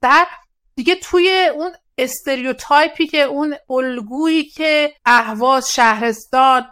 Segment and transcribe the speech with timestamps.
[0.00, 0.26] بعد
[0.74, 6.66] دیگه توی اون استریوتایپی که اون الگویی که اهواز شهرستان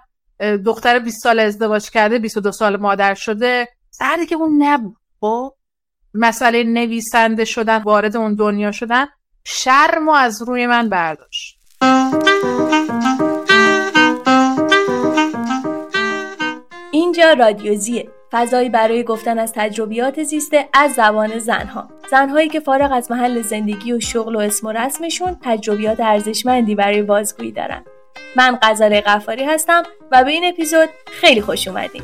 [0.65, 4.97] دختر 20 سال ازدواج کرده 22 سال مادر شده سردی که اون نبود.
[5.21, 5.55] خب؟
[6.15, 9.06] مسئله نویسنده شدن وارد اون دنیا شدن
[9.45, 11.59] شرم و از روی من برداشت.
[16.93, 21.89] اینجا رادیوزیه فضایی برای گفتن از تجربیات زیسته از زبان زنها.
[22.11, 27.03] زنهایی که فارغ از محل زندگی و شغل و اسم و رسمشون تجربیات ارزشمندی برای
[27.03, 27.84] بازگویی دارن.
[28.37, 32.03] من غزاله قفاری هستم و به این اپیزود خیلی خوش اومدین.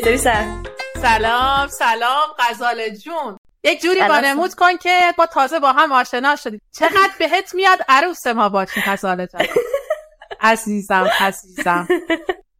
[0.00, 0.62] چطوری سر؟
[1.02, 3.36] سلام سلام غزاله جون.
[3.64, 6.60] یک جوری وانمود کن که با تازه با هم آشنا شدیم.
[6.72, 9.42] چقدر بهت میاد عروس ما باشی غزاله جان؟
[10.40, 11.88] عزیزم عزیزم.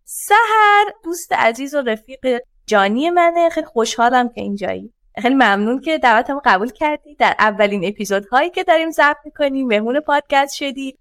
[0.05, 3.49] سهر دوست عزیز و رفیق جانی منه.
[3.49, 4.93] خیلی خوشحالم که اینجایی.
[5.23, 7.15] خیلی ممنون که دعوتم قبول کردی.
[7.15, 10.99] در اولین اپیزودهایی که داریم ضبط می‌کنیم مهمون پادکست شدی.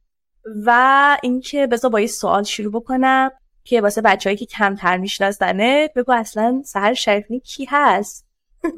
[0.66, 3.32] و اینکه بذار با یه سوال شروع بکنم.
[3.69, 8.25] که واسه بچههایی که کمتر میشناسنه بگو اصلا سهر شریفنی کی هست؟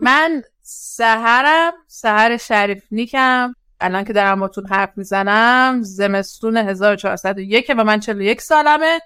[0.02, 3.54] من سهرم سهر شریفنیکم.
[3.80, 9.00] الان که دارم باتون حرف می‌زنم زمستون 1401 و من 41 سالمه.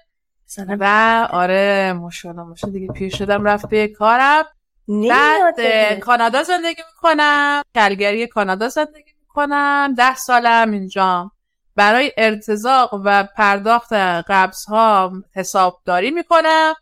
[0.46, 0.76] سلام.
[0.80, 4.44] و آره ماشاءالله ماشاءالله دیگه پیر شدم رفت به کارم.
[5.10, 5.60] بعد
[6.00, 7.62] کانادا زندگی می‌کنم.
[7.74, 9.94] کلگری کانادا زندگی می‌کنم.
[9.96, 11.30] ده سالم اینجا
[11.76, 13.92] برای ارتزاق و پرداخت
[14.28, 16.74] قبض ها حسابداری می‌کنم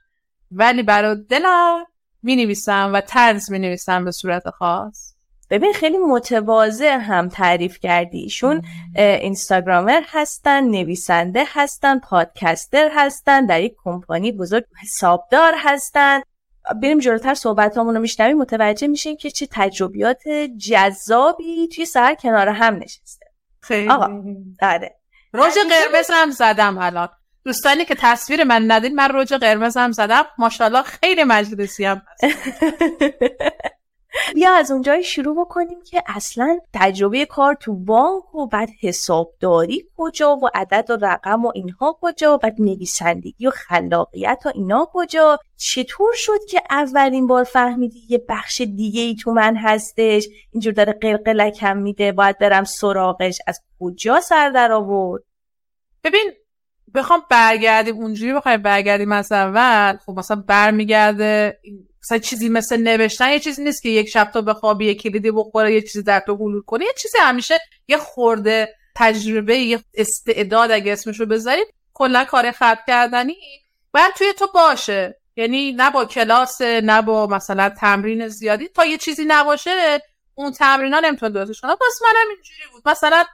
[0.53, 1.85] ولی برای دلم
[2.23, 5.15] می نویسم و تنز می نویسم به صورت خاص.
[5.51, 8.19] ببین خیلی متواضع هم تعریف کردی.
[8.19, 8.63] ایشون
[8.97, 16.21] اینستاگرامر هستن نویسنده هستن پادکستر هستن در یک کمپانی بزرگ حسابدار هستن.
[16.83, 18.39] بریم جلوتر صحبت رو میشنویم.
[18.39, 20.29] متوجه میشیم که چه تجربیات
[20.69, 23.24] جذابی توی سر کنار هم نشسته.
[23.65, 23.91] خیلی.
[23.91, 24.23] آقا
[24.63, 24.95] آره.
[25.35, 27.09] رژ قرمز هم زدم الان.
[27.45, 30.25] دوستانی که تصویر من ندید من رژ قرمز هم زدم.
[30.39, 32.03] ماشاءالله خیلی مجلسی هم.
[34.35, 40.37] بیا از اونجای شروع بکنیم که اصلا تجربه کار تو بانک و بعد حسابداری کجا
[40.37, 45.39] و عدد و رقم و اینها کجا و بعد نویسندگی و خلاقیت و اینا کجا.
[45.57, 50.93] چطور شد که اولین بار فهمیدی یه بخش دیگه ای تو من هستش؟ اینجور داره
[50.93, 53.39] قلقلکم میده باید برم سراغش.
[53.47, 55.23] از کجا سر در آورد؟
[56.05, 56.33] ببین
[56.95, 59.97] بخوام برگردیم اونجوری بخوایم برگردیم از اول.
[59.97, 61.59] خب مثلا برمیگرده
[62.05, 65.75] مثلا چیزی مثل نوشتن یه چیزی نیست که یک شب تو بخوابی یه کلیدی بخوره
[65.75, 67.59] یه چیزی در تو حلول کنه یه چیزی همیشه
[67.89, 71.65] یه خورده تجربه یه استعداد اگه اسمشو بذاریم
[71.95, 73.37] کلا کار خط کردنی.
[73.93, 75.21] باید توی تو باشه.
[75.37, 78.69] یعنی نه با کلاس نه با مثلا تمرین زیادی.
[78.69, 80.03] تا یه چیزی نباشه
[80.35, 82.89] اون تمرین ها نمی‌تونه درستش کنه پس منم اینجوری بود.
[82.89, 83.25] مثلا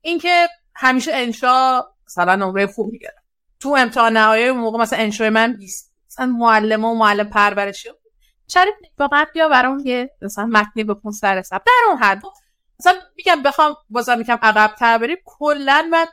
[0.00, 3.12] اینکه همیشه انشا مثلا نمره خوب می‌گیرم
[3.60, 7.88] تو امتحان نهایی موقع مثلا انشای من 20 مثلا معلم و معلم پرورشی.
[8.52, 12.22] شریف واقعا بیا برام یه مثلا متنی بکن سر حساب در اون حد.
[12.80, 15.16] مثلا میگم بخوام بازم میگم عقب تر بریم.
[15.24, 16.06] کلا من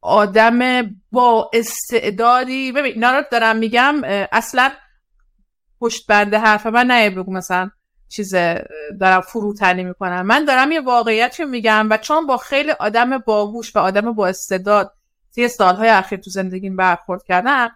[0.00, 0.82] آدم
[1.12, 4.00] با استعدادی ببین اینا رو دارم میگم
[4.32, 4.70] اصلا
[5.80, 7.70] پشت بنده حرف من نه بگو مثلا
[8.08, 8.34] چیز
[9.00, 10.22] دارم فروتنی می‌کنم.
[10.26, 14.92] من دارم یه واقعیت میگم و چون با خیلی آدم باهوش و آدم با استعداد
[15.34, 17.70] طی سالهای اخیر تو زندگیم برخورد کردم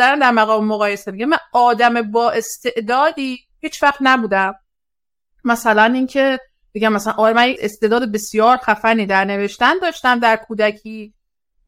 [0.00, 4.54] دارم در مقام مقایسه میگم من آدم با استعدادی هیچ وقت نبودم.
[5.44, 6.40] مثلا اینکه
[6.74, 11.14] بگم مثلا آره من استعداد بسیار خفنی در نوشتن داشتم در کودکی.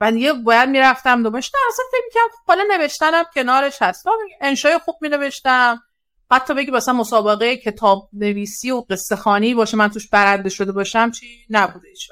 [0.00, 4.06] و یه باید می‌رفتم دومش نه اصلا فکر می‌کنم خب حالا نوشتنم کنارش هست.
[4.40, 5.82] انشای خوب می نوشتم
[6.30, 11.10] حتی بگی مثلا مسابقه کتاب نویسی و قصه خانی باشه من توش برنده شده باشم
[11.10, 12.10] چی نبوده ایش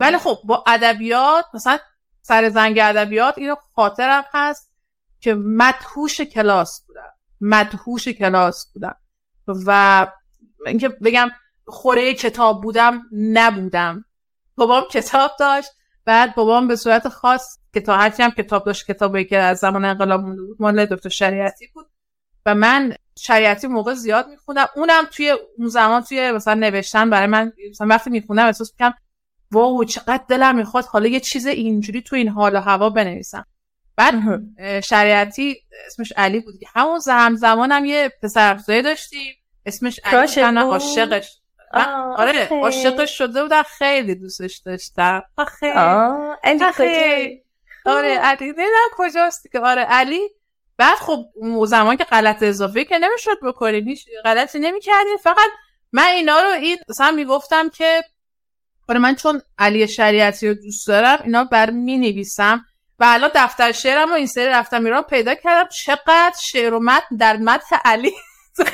[0.00, 1.78] ولی خب با ادبیات مثلا
[2.22, 4.75] سر زنگ ادبیات اینو خاطرم هست.
[5.20, 7.12] که مدهوش کلاس بودم.
[7.40, 8.96] مدهوش کلاس بودم.
[9.66, 10.06] و
[10.66, 11.28] اینکه بگم
[11.66, 14.04] خوره کتاب بودم نبودم.
[14.56, 15.70] بابام کتاب داشت
[16.04, 19.84] بعد بابام به صورت خاص که تا هرچی هم کتاب داشت کتابی که از زمان
[19.84, 21.86] انقلاب مونده بود مال دکتر شریعتی بود.
[22.46, 24.66] و من شریعتی موقع زیاد میخوندم.
[24.76, 28.94] اونم توی اون زمان توی مثلا نوشتن برای من مثلا وقتی میخوندم احساس می‌کنم
[29.50, 33.46] واو چقدر دلم می‌خواد حالا یه چیز اینجوری تو این حال و هوا بنویسم.
[33.96, 34.14] بعد
[34.80, 35.56] شریعتی
[35.86, 36.54] اسمش علی بود.
[36.74, 39.34] همون زمان زمانم یه پسر داشتیم.
[39.66, 41.38] اسمش علی عاشقش.
[42.16, 43.62] آره عاشقش شده بودم.
[43.62, 45.22] خیلی دوستش داشتم.
[45.58, 47.42] خیلی خیلی
[47.86, 48.46] آره علی.
[48.46, 49.60] نمی‌دونم کجاست که.
[49.60, 50.20] آره علی.
[50.78, 51.24] بعد خب
[51.66, 55.50] زمان که غلط اضافه که نمی‌شد بکنید هیچ غلطی نمی‌کردین فقط
[55.92, 58.02] من اینا رو این مثلا می‌گفتم که
[58.88, 62.64] آره من چون علی شریعتی رو دوست دارم اینا بر می نویسم
[62.98, 65.68] و الان دفتر شعرم و این سری رفتم ایران پیدا کردم.
[65.68, 68.14] چقدر شعر و متن در متن علی.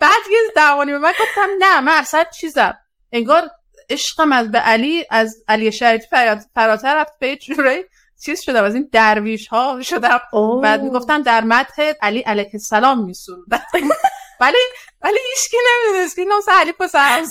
[0.00, 2.78] بعد یه دوانی به من گفتم نه من اصلا چیزم.
[3.12, 3.50] انگار
[3.90, 6.06] عشقم از به علی از علی شریعتی
[6.54, 7.84] فراتر رفت به جوری
[8.24, 10.20] چیز شدم از این درویش ها شدم
[10.62, 13.62] بعد می‌گفتم در مدح علی علیه السلام میسرودم
[14.40, 14.58] ولی
[15.02, 17.24] ولی هیچکی نمی‌دونست که این علی پسر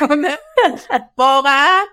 [1.18, 1.84] واقعا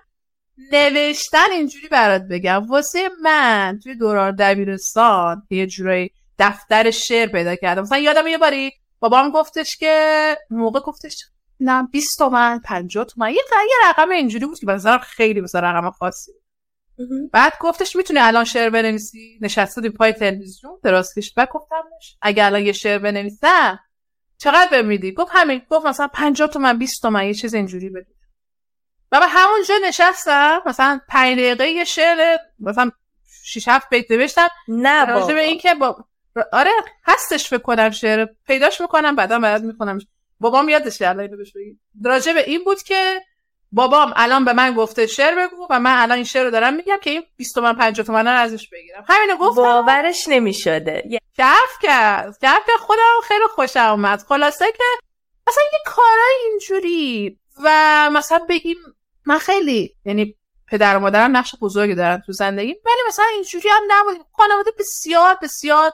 [0.72, 2.66] نوشتن اینجوری برات بگم.
[2.68, 7.82] واسه من توی دوران دبیرستان یه جورایی دفتر شعر پیدا کردم.
[7.82, 11.24] مثلا یادم یه باری بابام گفتش که موقع گفتش
[11.60, 13.30] نه 20 تومن 50 تومن.
[13.30, 13.42] یه
[13.84, 16.32] رقم اینجوری بود که مثلا خیلی مثلا رقم خاصی.
[17.32, 21.84] بعد گفتش می‌تونی الان شعر بنویسی؟ نشسته پای تلویزیون دراز کشید بعد گفتم
[22.22, 23.78] اگه الان یه شعر بنویسم
[24.38, 25.62] چقدر بمیدی گفت همین.
[25.70, 28.06] گفت مثلا 50 تومن 20 تومن یه چیز اینجوری بده
[29.12, 32.90] و به همونجا نشستم مثلا 5 دقیقه یه شعر مثلا
[33.44, 34.48] 6 7 بیت نوشتم.
[34.68, 36.04] نه راجع به اینکه با
[36.52, 36.70] آره
[37.06, 38.26] هستش فکر کنم شعر.
[38.46, 39.98] پیداش می‌کنم بعدا بعد می‌خونم.
[40.40, 43.22] بابام یادش کرد اینو بهش بگی راجع به این بود که
[43.72, 46.96] بابام الان به من گفته شعر بگو و من الان این شعر رو دارم میگم
[47.02, 49.04] که این 20 تومن 50 تومن رو ازش بگیرم.
[49.08, 49.62] همینو گفتم.
[49.62, 51.20] باورش نمی‌شده.
[51.38, 52.38] کف کرد.
[52.42, 52.78] کف کرد.
[52.78, 54.24] خودم خیلی خوشم اومد.
[54.28, 54.84] خلاصه که
[55.48, 58.76] مثلا یه کارای اینجوری و مثلا بگیم
[59.30, 60.34] من خیلی یعنی
[60.70, 64.26] پدر و مادرم نقش بزرگی دارن تو زندگی ولی مثلا اینجوری هم نبود.
[64.32, 65.90] خانواده بسیار بسیار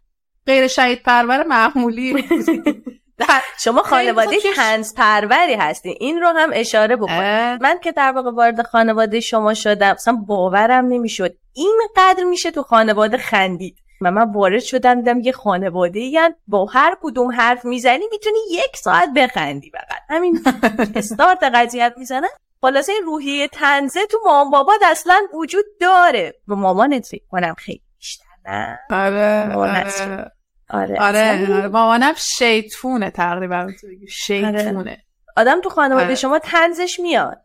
[0.46, 2.24] غیر شهید پرور معمولی.
[3.64, 5.96] شما خانواده تنز پروری هستی.
[6.00, 10.86] این رو هم اشاره بکن من که در واقع وارد خانواده شما شدم اصلا باورم
[10.86, 11.34] نمی‌شد.
[11.52, 13.78] اینقدر میشه تو خانواده خندید.
[14.00, 18.76] و من وارد شدم دیدم یه خانواده یعنی با هر کدوم حرف می‌زنی می‌تونی یک
[18.76, 20.02] ساعت بخندی فقط.
[20.08, 20.40] همین
[20.96, 22.28] استارت قضیت می‌زنن
[22.60, 26.34] خلاصه این روحیه تنزه تو مامان بابات اصلا وجود داره.
[26.48, 30.32] و مامانت فکر کنم خیلی بیشتر نه؟ آره آره.
[30.70, 33.72] آره آره مامانم شیطونه تقریبا
[34.08, 35.02] شیطونه آره.
[35.36, 36.14] آدم تو خانواده آره.
[36.14, 37.42] شما تنزش میاد.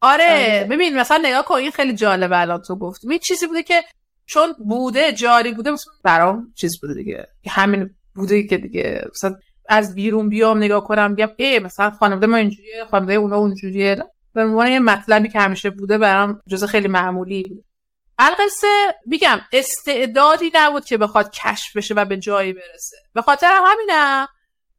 [0.00, 0.24] آره.
[0.24, 0.66] آره.
[0.70, 3.82] ببین مثلا نگاه کن این خیلی جالبه الان تو گفت این چیزی بوده که
[4.26, 5.70] چون بوده جاری بوده
[6.04, 7.26] برام چیز بوده دیگه.
[7.48, 9.04] همین بوده که دیگه.
[9.10, 9.34] مثلا
[9.68, 14.04] از بیرون بیام نگاه کنم بگم ای مثلا خانواده ما اینجوریه خانواده اونا اونجوریه.
[14.36, 17.64] به عنوان یه مطلبی که همیشه بوده برام جز خیلی معمولی بوده
[18.18, 22.96] القصه میگم استعدادی نبود که بخواد کشف بشه و به جایی برسه.
[23.12, 24.28] به خاطر همینم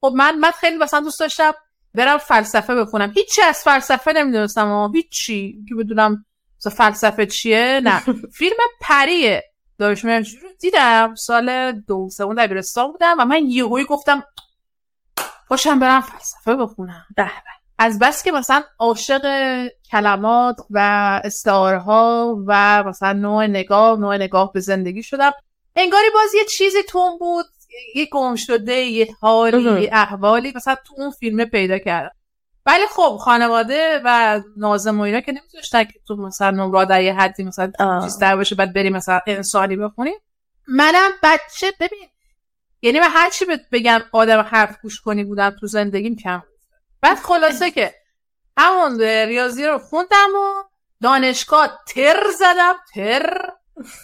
[0.01, 1.51] خب من من خیلی مثلا دوست داشتم
[1.95, 3.11] برم فلسفه بخونم.
[3.15, 5.65] هیچی از فلسفه نمی‌دونستم و هیچی.
[5.69, 6.25] که بدونم
[6.71, 7.99] فلسفه چیه؟ نه.
[8.37, 9.43] فیلم پریه
[9.77, 10.23] داشت رو
[10.59, 11.15] دیدم.
[11.15, 14.23] سال دو سوم دبیرستان بودم و من یهویی گفتم
[15.49, 17.05] باشم برم فلسفه بخونم.
[17.15, 17.56] به.
[17.77, 19.21] از بس که مثلا عاشق
[19.91, 20.79] کلمات و
[21.23, 25.31] استعاره ها و مثلا نوع نگاه نوع نگاه به زندگی شدم.
[25.75, 27.45] انگاری باز یه چیزی تون بود
[27.95, 32.11] یه گم شده یه حالی یه احوالی مثلا تو اون فیلم پیدا کردم.
[32.65, 37.13] ولی خب خانواده و نازم و اینا که نمیذاشتن که تو مثلا نمرا در یه
[37.13, 37.71] حدی مثلا
[38.03, 40.15] چیز در باشه بعد بریم مثلا انسانی بخونیم.
[40.67, 42.07] منم بچه ببین
[42.81, 46.43] یعنی من هر چی بگم آدم حرف گوش کنی بودم تو زندگیم کم
[47.01, 47.95] بعد خلاصه که
[48.57, 50.63] همون ریاضی رو خوندم و
[51.01, 53.51] دانشگاه تر زدم تر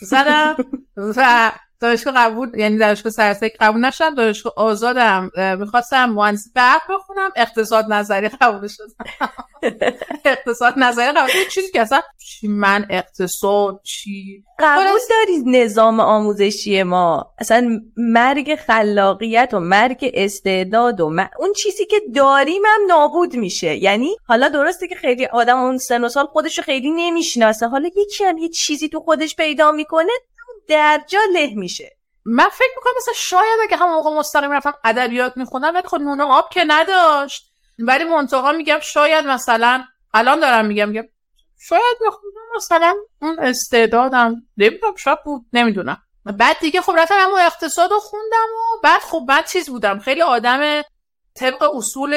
[0.02, 0.56] زدم
[0.98, 1.52] و
[1.84, 8.30] دانشگاه قبول یعنی دانشگاه سرسک قبول نشدم دانشگاه آزادم می‌خواستم مهندسی برق بخونم اقتصاد نظری
[8.30, 9.30] قبول شدم.
[10.26, 12.02] اقتصاد نظری قبول چیزی که اصلا
[12.44, 21.14] من اقتصاد چی؟ قبول داری نظام آموزشی ما؟ اصلا مرگ خلاقیت و مرگ استعداد و
[21.40, 23.76] اون چیزی که داریم هم نابود میشه.
[23.76, 27.68] یعنی حالا درسته که خیلی آدم اون سن و سال خودش رو خیلی نمی‌شناسه.
[27.68, 30.12] حالا یکی هم یه چیزی تو خودش پیدا می‌کنه
[30.68, 31.98] درجا له میشه.
[32.26, 36.24] من فکر می‌کنم مثلا شاید اگه همون موقع مستقیم رفتم ادبیات می‌خونم ولی خب نونه
[36.24, 37.52] آب که نداشت.
[37.80, 41.08] ولی منتها میگم شاید مثلا الان دارم میگم میگم
[41.60, 45.98] شاید می‌خونم مثلا اون استعدادم نمی‌دونم شاید بود نمی‌دونم.
[46.26, 50.22] بعد دیگه خب رفتم همون اقتصاد رو خوندم و بعد خب بعد چیز بودم خیلی
[50.22, 50.82] آدم
[51.36, 52.16] طبق اصول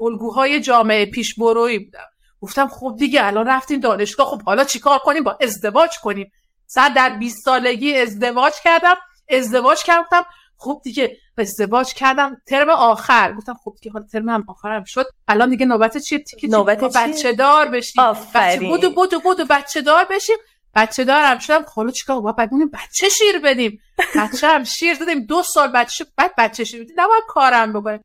[0.00, 2.06] الگوهای جامعه پیش بروی بودم.
[2.42, 6.32] گفتم خب دیگه الان رفتیم دانشگاه خب حالا چیکار کنیم؟ با ازدواج کنیم.
[6.72, 8.94] صد در 20 سالگی ازدواج کردم
[9.30, 10.24] ازدواج کردم.
[10.56, 12.36] خب دیگه ازدواج کردم.
[12.46, 13.32] ترم آخر.
[13.32, 15.06] گفتم خب دیگه حالا ترم هم آخرم شد.
[15.28, 18.02] الان دیگه نوبت چیه؟ تیکه نوبت بچه دار بشیم.
[18.34, 20.36] بچه بودو بودو بودو بچه دار بشیم.
[20.74, 21.62] بچه دارم شدم.
[21.62, 23.80] خب حالا چیکار با بعد بچه شیر بدیم.
[24.20, 25.26] بچه هم شیر دادیم.
[25.26, 26.94] دو سال بچه بعد بچه شیر بدیم.
[26.98, 28.04] نباید کارم بکنیم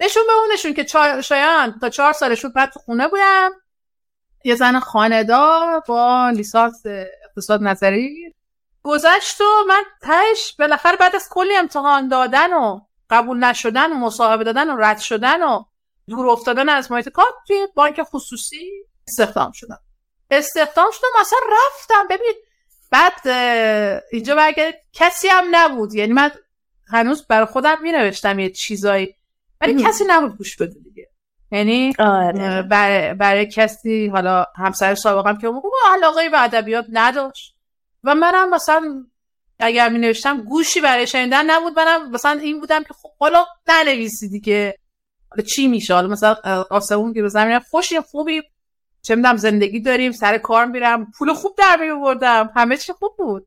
[0.00, 0.86] نشون به اونشون که
[1.22, 3.50] شایان تا چهار سالشون بعد تو خونه بودم.
[4.44, 6.82] یه زن خاندار با لیسانس
[7.36, 8.34] اقتصاد نظری
[8.82, 14.44] گذشت و من تش بالاخره بعد از کلی امتحان دادن و قبول نشدن و مصاحبه
[14.44, 15.64] دادن و رد شدن و
[16.08, 18.70] دور افتادن از محیط کار توی بانک خصوصی
[19.08, 19.78] استخدام شدم.
[20.30, 22.06] استخدام شدم اصلا رفتم.
[22.10, 22.32] ببین
[22.90, 23.28] بعد
[24.12, 25.94] اینجا برگرد کسی هم نبود.
[25.94, 26.30] یعنی من
[26.88, 29.14] هنوز برای خودم می نوشتم یه چیزایی
[29.60, 31.10] ولی کسی نبود گوش بده دیگه.
[31.54, 32.62] یعنی آره.
[32.62, 37.54] برای, برای کسی حالا همسر سابقم که اون علاقه به ادبیات نداشت.
[38.04, 39.04] و منم مثلا
[39.58, 41.78] اگر می نوشتم گوشی برای شنیدن نبود.
[41.78, 44.78] منم مثلا این بودم که خب حالا ننویسی دیگه.
[45.30, 46.36] حالا چی میشه؟ حالا مثلا
[46.70, 48.42] آسمون که به زمین خوشی خوبی
[49.02, 51.12] چه می‌دونم زندگی داریم سر کار میرم.
[51.18, 53.46] پول خوب در میوردم همه چی خوب بود.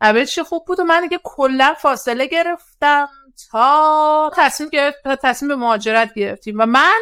[0.00, 3.08] همه چی خوب بود و من دیگه کلا فاصله گرفتم
[3.50, 6.58] تا تصمیم گرفت تصمیم به مهاجرت گرفتیم.
[6.58, 7.00] و من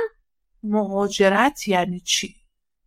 [0.62, 2.36] مهاجرت یعنی چی؟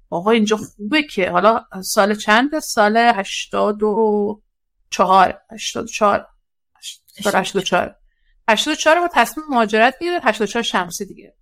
[0.09, 1.31] آقا اینجا خوبه که.
[1.31, 4.41] حالا سال چند سال هشتاد و
[4.89, 5.41] چهار.
[5.51, 6.27] هشتاد و چهار.
[7.19, 7.95] هشتاد و چهار.
[8.49, 8.99] هشتاد و چهار.
[8.99, 11.33] با تصمیم مهاجرت گیره هشتاد و چهار شمسی دیگه.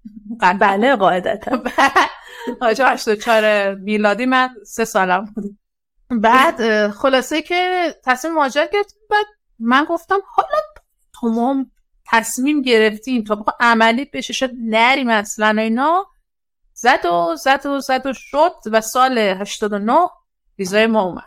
[0.59, 1.63] بله قاعدتا.
[2.61, 5.57] آجا هشتاد و چهار میلادی من سه سالم بود.
[6.09, 8.99] بعد خلاصه که تصمیم مهاجرت گرفتیم.
[9.09, 9.25] بعد
[9.59, 10.57] من گفتم حالا
[11.21, 11.71] تمام
[12.05, 16.05] تصمیم گرفتیم تا بخوا عملی بشه شد نریم اصلا اینا.
[16.81, 20.09] زد و زد و زد و شد و سال 89
[20.59, 21.23] ویزای ما اومد.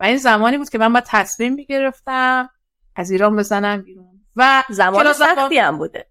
[0.00, 2.50] و این زمانی بود که من باید تصمیم می‌گرفتم
[2.96, 4.20] از ایران بزنم بیرون.
[4.36, 6.06] و زمان سختی هم بوده.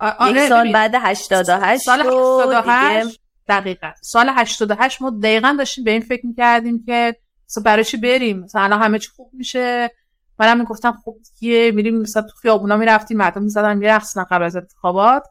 [0.00, 3.92] آره یک سال بعد 88 سال 88 دقیقا.
[4.02, 7.16] سال 88 ما دقیقا داشتیم به این فکر می‌کردیم که
[7.64, 9.90] برای چی بریم؟ مثلا الان همه چی خوب میشه.
[10.38, 15.26] منم می‌گفتم خب یه میریم مثلا تو خیابونا می‌رفتیم مردم می‌زدن میرقصن قبل از انتخابات.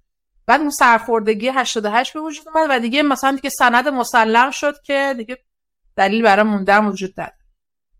[0.50, 5.13] بعد اون سرخوردگی 88 به وجود اومد و دیگه مثلا دیگه سند مسلم شد که
[5.18, 5.38] دیگه
[5.96, 7.34] دلیل برای موندن وجود داره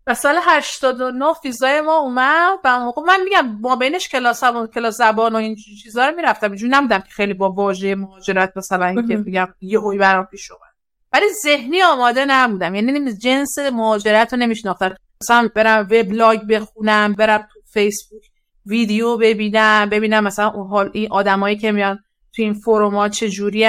[0.06, 4.96] و سال 89 فیزای ما اومد و موقع من میگم ما بینش کلاس هم کلاس
[4.96, 6.46] زبان و این چیزا رو می‌رفتم.
[6.46, 10.74] اینجوری نمیدم که خیلی با واژه مهاجرت مثلا اینکه میگم یه هوی برام پیش اومد.
[11.12, 12.74] ولی ذهنی آماده نبودم.
[12.74, 14.96] یعنی جنس مهاجرت رو نمیشناختم.
[15.22, 18.22] مثلا برم وبلاگ بخونم برم تو فیسبوک
[18.66, 21.98] ویدیو ببینم ببینم مثلا اون حال این آدمایی که میان
[22.32, 23.68] تو این فروما چجوری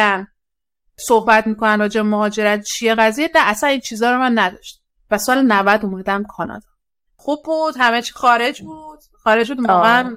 [0.96, 5.41] صحبت می‌کنن راجع مهاجرت چیه قضیه؟ نه اصلا این چیزا رو من نداشت و سال
[5.41, 6.68] 90 اومدم کانادا.
[7.15, 9.00] خوب بود همه چی خارج بود.
[9.24, 10.10] خارج بود موقع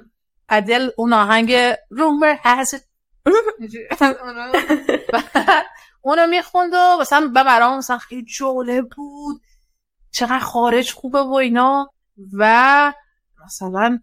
[0.49, 1.55] ادل اون آهنگ
[1.89, 2.89] رومر هست.
[6.01, 9.41] اونو می‌خوند و مثلا برام مثلا خیلی جوله بود.
[10.11, 11.89] چقدر خارج خوبه و اینا.
[12.33, 12.93] و
[13.45, 13.99] مثلا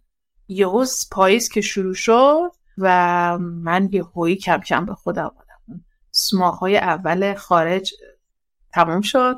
[0.48, 2.50] یهوز پاییز که شروع شد.
[2.78, 4.04] و من یه
[4.36, 7.94] کم کم به خودم آمدم های اول خارج
[8.72, 9.36] تمام شد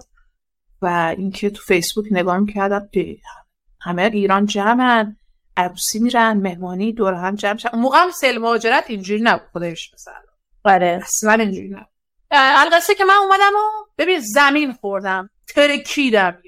[0.82, 2.88] و اینکه تو فیسبوک نگاه می‌کردم
[3.80, 5.16] همه ایران جمعن
[5.56, 9.94] عروسی میرن مهمانی دور هم جمع شن اون موقع هم سیل مهاجرت اینجوری نبود خودش
[9.94, 10.14] مثلا
[10.64, 11.00] آره.
[11.02, 11.88] اصلا اینجوری نبود.
[12.30, 15.30] القصه که من اومدم و ببین زمین خوردم.
[15.54, 16.38] ترکیدم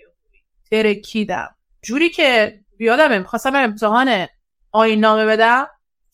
[0.70, 1.54] ترکیدم.
[1.82, 4.26] جوری که بیادم می‌خواستم امتحان
[4.72, 5.66] آین نامه بدم.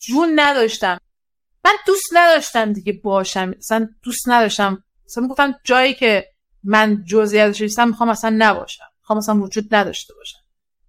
[0.07, 0.99] جون نداشتم.
[1.65, 3.53] من دوست نداشتم دیگه باشم.
[3.57, 4.83] اصلا دوست نداشتم.
[5.05, 6.27] اصلا گفتم جایی که
[6.63, 8.83] من جزئی ازش نیستم می‌خوام اصلا نباشم.
[9.01, 10.39] می‌خوام اصلا وجود نداشته باشم.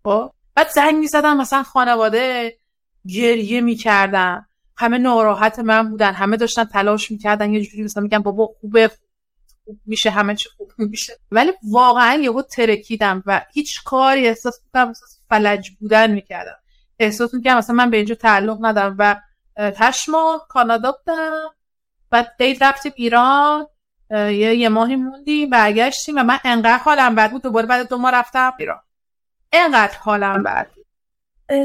[0.04, 2.56] خب؟ بعد زنگ می‌زدم مثلا خانواده
[3.06, 4.46] گریه می‌کردن.
[4.76, 6.12] همه ناراحت من بودن.
[6.12, 7.52] همه داشتن تلاش می‌کردن.
[7.52, 8.90] یه جوری مثلا میگن بابا خوبه.
[9.64, 10.10] خوب میشه.
[10.10, 11.18] همه چی خوب میشه.
[11.30, 16.56] ولی واقعا یهو ترکیدم و هیچ کاری احساس می‌کنم احساس فلج بودن می‌کردم.
[16.98, 19.20] احساس می‌کنم مثلا من به اینجا تعلق ندارم و
[19.58, 21.50] هشت ماه کانادا بودم.
[22.10, 23.66] بعد دید رفتیم ایران
[24.10, 27.42] یه, یه ماهی موندیم برگشتیم و من انقدر حالم بد بود.
[27.42, 28.80] دوباره بعد دو ماه رفتم ایران.
[29.52, 30.66] انقدر حالم بد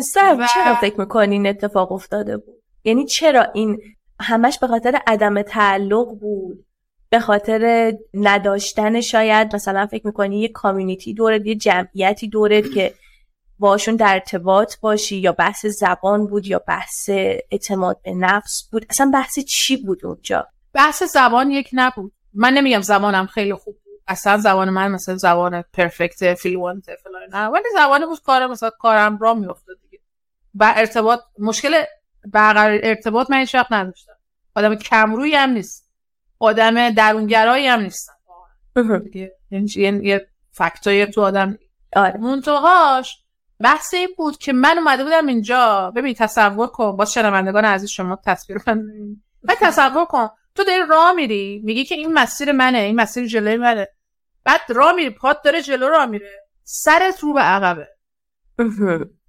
[0.03, 0.45] سر و...
[0.53, 3.81] چرا فکر می‌کنی این اتفاق افتاده بود؟ یعنی چرا این
[4.19, 6.65] همش به خاطر عدم تعلق بود؟
[7.09, 12.93] به خاطر نداشتن شاید مثلا فکر می‌کنی یه کامیونیتی دورت یه جمعیتی دورت که
[13.59, 17.09] باشون در ارتباط باشی یا بحث زبان بود یا بحث
[17.51, 22.11] اعتماد به نفس بود؟ اصلا بحث چی بود اونجا؟ بحث زبان یک نبود.
[22.33, 24.01] من نمیگم زبانم خیلی خوب بود.
[24.07, 27.47] اصلا زبان من مثلا زبان پرفکت فیلوانت فلان نه.
[27.47, 30.03] ولی زبان بود کار مثلا کارم را میافتاد دیگه.
[30.53, 31.83] با ارتباط مشکل
[32.25, 34.13] برقرار ارتباط من هیچ وقت نداشتم.
[34.55, 35.89] آدم کمرویی هم نیست.
[36.39, 38.13] آدم درونگرایی هم نیستم.
[39.51, 41.57] یعنی یه فکتای تو آدم
[41.95, 42.17] آره.
[42.17, 43.23] منتهاش
[43.59, 45.91] بحث این بود که من اومده بودم اینجا.
[45.95, 46.95] ببین تصور کن.
[46.95, 48.83] با شنوندگان عزیز شما تصویر من
[49.43, 50.29] و تصور کن.
[50.55, 51.61] تو داری راه میری.
[51.63, 52.77] میگی که این مسیر منه.
[52.77, 53.87] این مسیر جلوی منه.
[54.43, 55.09] بعد راه میری.
[55.09, 56.47] پات داره جلو راه میره.
[56.63, 57.87] سرت رو به عقبه.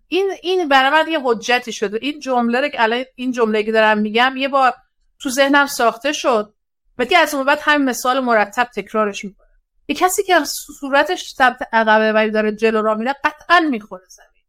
[0.09, 1.99] این این برای من یه حجتی شده.
[2.03, 4.73] این جمله رو که این جمله که دارم میگم یه بار
[5.19, 6.55] تو ذهنم ساخته شد.
[6.99, 9.47] و از اون بعد همین مثال مرتب تکرارش می‌کنه
[9.91, 10.35] یه کسی که
[10.81, 14.45] صورتش سمت عقبه ولی داره جلو را میره قطعا می‌خوره زمین.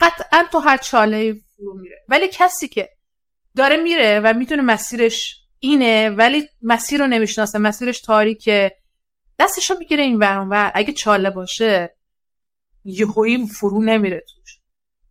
[0.00, 1.96] قطعا تو هر چاله فرو میره.
[2.08, 2.88] ولی کسی که
[3.56, 8.76] داره میره و می‌تونه مسیرش اینه ولی مسیر رو نمی‌شناسه مسیرش تاریکه
[9.38, 11.96] دستش رو می‌گیره این ورون و اگه چاله باشه
[12.84, 14.58] یهویی فرو نمیره توش.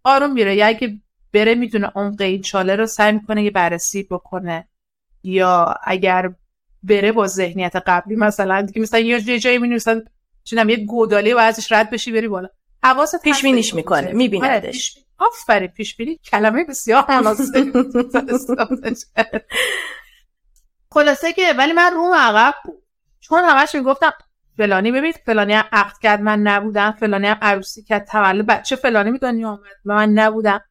[0.03, 0.55] آروم میره.
[0.55, 1.01] یا اگه
[1.33, 4.67] بره می‌تونه عمق این چاله رو سعی می‌کنه یه بررسی بکنه.
[5.23, 6.33] یا اگر
[6.87, 8.61] بره با ذهنیت قبلی مثلا.
[8.61, 9.79] دیگه مثلا یه جایی می
[10.43, 12.47] چونم یه گودالی و ازش رد بشی بری بالا.
[12.83, 14.97] حواست پیش بینیش می‌کنه میبیندش.
[14.97, 17.53] آره، آفرین پیش بینی کلمه بسیار مناسب
[20.93, 22.53] خلاصه که ولی من روم عقب
[23.19, 24.13] چون همش می‌گفتم
[24.57, 26.91] فلانی ببین فلانی هم عقد کرد من نبودم.
[26.91, 30.61] فلانی هم عروسی کرد تولد بچه فلانی می دنیا آمد و من نبودم.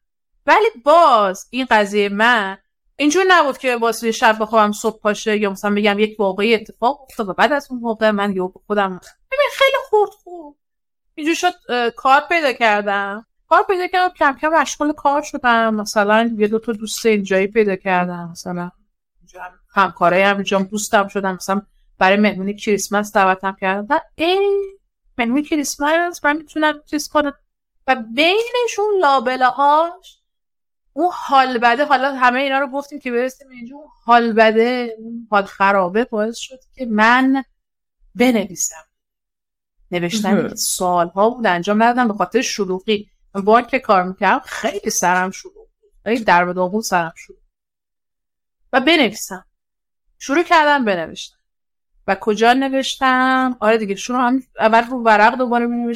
[0.45, 2.57] ولی باز این قضیه من
[2.99, 7.35] اینجور نبود که واسه شب بخوام صبح پاشه یا مثلا بگم یک واقعی اتفاق افتاد
[7.35, 8.99] بعد از اون موقع من یه خودم
[9.31, 10.57] ببین خیلی خورد خوب
[11.15, 11.53] اینجور شد
[11.95, 13.25] کار پیدا کردم.
[13.49, 15.75] کار پیدا کردم کم کم مشغول کار شدم.
[15.75, 18.71] مثلا یه دو تا دوست اینجایی پیدا کردم مثلا
[19.75, 21.35] همکارای هم اینجا دوستم شدم.
[21.35, 21.61] مثلا
[21.97, 23.99] برای مهمونی کریسمس دعوتم کردم.
[24.15, 24.77] این
[25.17, 27.33] مهمونی کریسمس من می‌تونم چیز کنم.
[27.87, 30.16] و بینشون لابله هاش
[30.97, 33.75] اون حال بده حالا همه اینا رو گفتیم که برسیم اینجا.
[34.05, 37.43] حال بده اون حال خرابه باعث شد که من
[38.15, 38.85] بنویسم.
[39.91, 42.07] نوشتن سالها بود انجام ندادم.
[42.07, 43.09] به خاطر شلوغی.
[43.33, 45.67] با که کار می‌کردم خیلی سرم شلوغ
[46.03, 47.39] خیلی در به داغون سرم شلوغ
[48.73, 49.45] و بنویسم.
[50.19, 51.37] شروع کردم بنوشتم
[52.07, 55.95] و کجا نوشتم آره دیگه شروع هم اول رو ورق دوباره می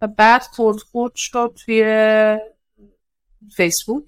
[0.00, 1.84] و بعد خورد خورد شد توی
[3.56, 4.04] فیسبوک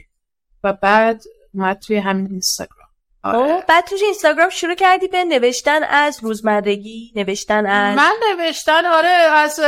[0.64, 1.22] و بعد
[1.55, 2.87] اومد توی همین اینستاگرام.
[3.22, 3.64] آره.
[3.68, 9.61] بعد توی اینستاگرام شروع کردی به نوشتن از روزمرگی نوشتن از من نوشتن آره از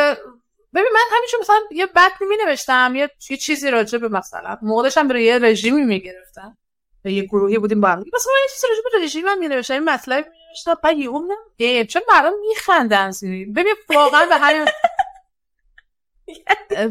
[0.74, 4.98] ببین من همیشه مثلا یه بطنی می نوشتم یه, یه چیزی راجع به مثلا موقعش
[4.98, 6.56] هم به یه رژیمی می گرفتم
[7.04, 7.98] یه گروهی بودیم با هم.
[7.98, 11.08] مثلا یه چیزی راجع به رژیم هم می نوشتم این مطلب می نوشتم بعد یه
[11.08, 11.28] اون
[11.88, 13.10] چون مردم میخندن؟
[13.56, 14.66] ببین واقعا به همین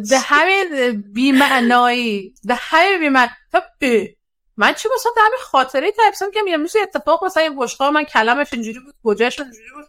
[0.10, 4.17] به همین بیمعنایی به همین بیمعنایی
[4.58, 8.04] من چی مثلا در همین خاطره تایپسم که میگم مثل اتفاق مثلا این بشقا من
[8.04, 9.86] کلمش اینجوری بود گوجهش اینجوری بود؟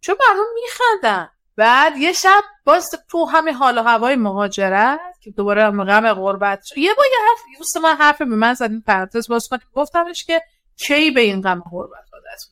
[0.00, 1.28] چون مردم میخندن.
[1.56, 6.94] بعد یه شب باز تو همین حال و هوای مهاجرت که دوباره غم غربت یه
[6.94, 8.82] با یه حرف دوست من حرف به من زد این
[9.28, 9.62] باز کنیم.
[9.74, 10.42] گفتمش که
[10.76, 12.42] کی به این غم غربت عادت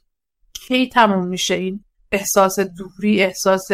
[0.52, 3.68] کی تموم میشه این احساس دوری احساس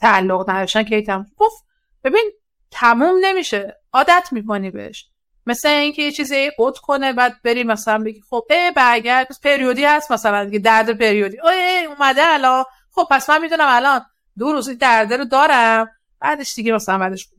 [0.00, 1.65] تعلق نداشتن؟ کی تموم؟ گفت
[2.06, 2.32] ببین
[2.70, 3.76] تموم نمیشه.
[3.92, 5.08] عادت می‌کنی بهش.
[5.46, 9.28] مثل اینکه یه چیزی قد کنه بعد بری مثلا بگی خب ای برگرد.
[9.42, 11.36] پریودی هست مثلا دیگه درد پریودی.
[11.40, 12.64] ای اومده الان.
[12.90, 14.00] خب پس من می‌دونم الان
[14.38, 15.88] دو روز درده رو دارم.
[16.20, 17.38] بعدش دیگه مثلا بعدش خوب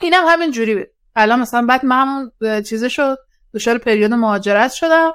[0.00, 3.18] اینم همین جوری بود الان مثلا بعد من همون چیزه شد.
[3.54, 5.12] دچار پریود مهاجرت شدم.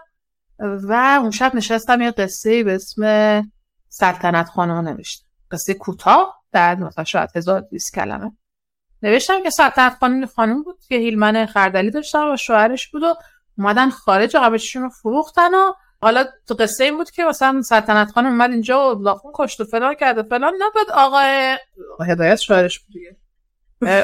[0.60, 3.52] و اون شب نشستم یه قصه به اسم
[3.90, 5.26] سلطنت خانم نوشتم.
[5.52, 8.32] قصه کوتاه در مثلا شاید هزار دیس کلمه.
[9.04, 13.16] نوشتم که سلطنت خانم خانم بود که هیلمن خردلی داشتم و شوهرش بود و
[13.58, 18.30] اومدن خارج و رو فروختن و حالا تو قصه این بود که مثلا سلطنت خانم
[18.30, 20.54] اومد اینجا و لاخون کشت و فلان کرد و فلان.
[20.60, 21.58] نبود آقای
[22.08, 23.18] هدایت شوهرش بود دیگه.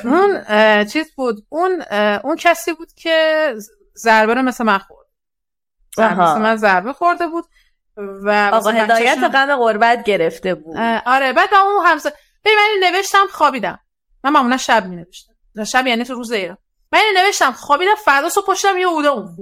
[0.04, 0.44] اون
[0.86, 1.46] چیز بود.
[1.50, 1.82] اون
[2.24, 3.54] اون کسی بود که
[3.98, 5.08] ضربه رو مثل من خورد.
[5.98, 7.46] مثل من ضربه خورده بود
[7.98, 10.78] و آقا هدایت غم قربت گرفته بود.
[11.06, 12.10] آره بعد اون همسا
[12.46, 13.80] ببین من نوشتم خوابیدم.
[14.26, 15.34] من معمولا شب می نوشتم
[15.64, 16.58] شب یعنی تو روز ایران.
[16.92, 19.36] من نوشتم خوابیدم فردا صبح پشتم یه بودم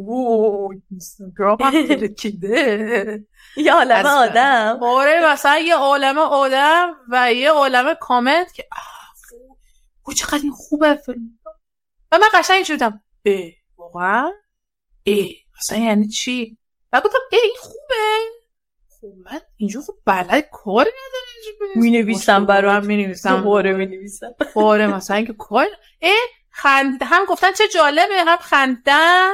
[3.58, 4.80] یه عالم آدم.
[4.82, 8.67] آره مثلا یه عالم آدم و یه عالم کامنت که
[10.04, 11.39] او چقدر این خوبه فیلم
[12.12, 12.84] و من قشنگ اینجوری
[13.26, 14.32] اه واقعا؟
[15.06, 15.26] اه
[15.60, 16.58] مثلا یعنی چی؟
[16.93, 18.19] و گفتم ای این خوبه.
[19.04, 23.44] خب من اینجا خب بلد کاری نداره می نویسم برای هم می نویسم.
[23.44, 24.36] باره می نویسم.
[24.56, 25.68] باره مثلا اینکه کار
[26.50, 29.32] خند هم گفتن چه جالبه هم خندن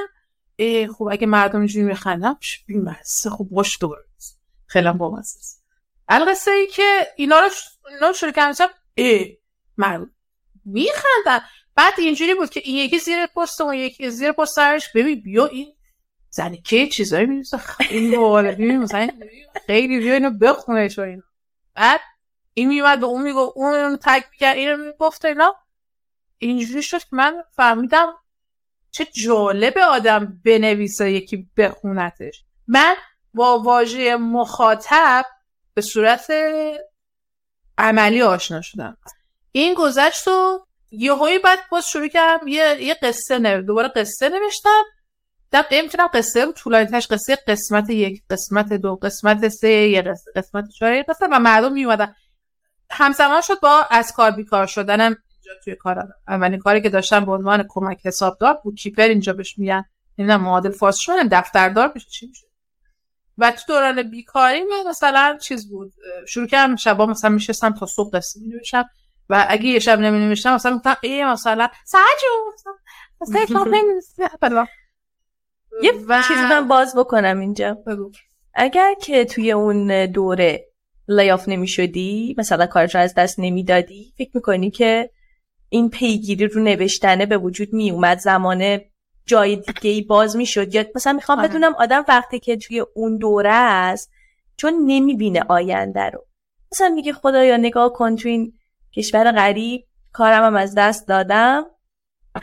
[0.55, 4.03] ای خب اگه مردم اینجوری میخندن بیمسه خب باش دوباره.
[4.67, 5.39] خیلی با مزه
[6.07, 7.49] القصه ای که اینا رو
[7.89, 9.37] اینا رو شروع کردم ای
[9.77, 10.11] مردم
[10.65, 11.39] میخندن.
[11.75, 14.91] بعد اینجوری بود که این یکی زیر پست و یکی زیر پست سرش.
[14.95, 15.73] ببین بیا این
[16.29, 18.17] زنی که چیزایی می‌رسه خیلی
[18.55, 19.09] ببین مثلا
[19.67, 21.21] خیلی بیا اینو بخونه شو اینو
[21.75, 21.99] بعد
[22.53, 25.55] این میومد به اون میگو اون اونو تک می‌کرد اینو می‌گفت اینا.
[26.37, 28.13] اینجوری شد که من فهمیدم
[28.91, 32.43] چه جالب آدم بنویسه یکی بخونتش.
[32.67, 32.95] من
[33.33, 35.25] با واژه مخاطب
[35.73, 36.27] به صورت
[37.77, 38.97] عملی آشنا شدم.
[39.51, 44.83] این گذشت و یه بعد باز شروع کردم یه, یه قصه نوشتم دوباره قصه نوشتم.
[45.51, 50.69] در می‌تونم قصه رو طولانی تش قصه قسمت یک قسمت دو قسمت سه یه قسمت
[50.69, 52.15] چهار یه قسمت و مردم میومدن
[52.91, 57.31] همزمان شد با از کار بیکار شدنم اینجا توی کار اولین کاری که داشتم به
[57.31, 58.75] عنوان کمک حسابدار بود.
[58.75, 59.85] کیپر اینجا بهش میگن.
[60.17, 62.47] نمی‌دونم معادل فاز شدن دفتردار میشه چی میشه.
[63.37, 65.93] و تو دوران بیکاری من مثلا چیز بود.
[66.27, 68.53] شروع کردم شبا مثلا میشستم تا صبح قصه می
[69.29, 72.73] و اگه یه شب نمی نوشتم مثلا گفتم ای مثلا ساجو مثلا
[75.83, 76.21] یه و...
[76.27, 78.11] چیزی من باز بکنم اینجا بگو.
[78.53, 80.65] اگر که توی اون دوره
[81.07, 85.09] لیاف نمی شدی مثلا کارش رو از دست نمی‌دادی فکر می‌کنی که
[85.69, 88.79] این پیگیری رو نوشتنه به وجود می اومد زمان
[89.25, 91.47] جای دیگه ای باز می‌شد یا مثلا می‌خوام آره.
[91.47, 94.11] بدونم آدم وقتی که توی اون دوره است
[94.57, 96.25] چون نمی‌بینه آینده رو
[96.71, 98.53] مثلا میگه خدایا نگاه کن تو این
[98.95, 101.65] کشور غریب کارم هم از دست دادم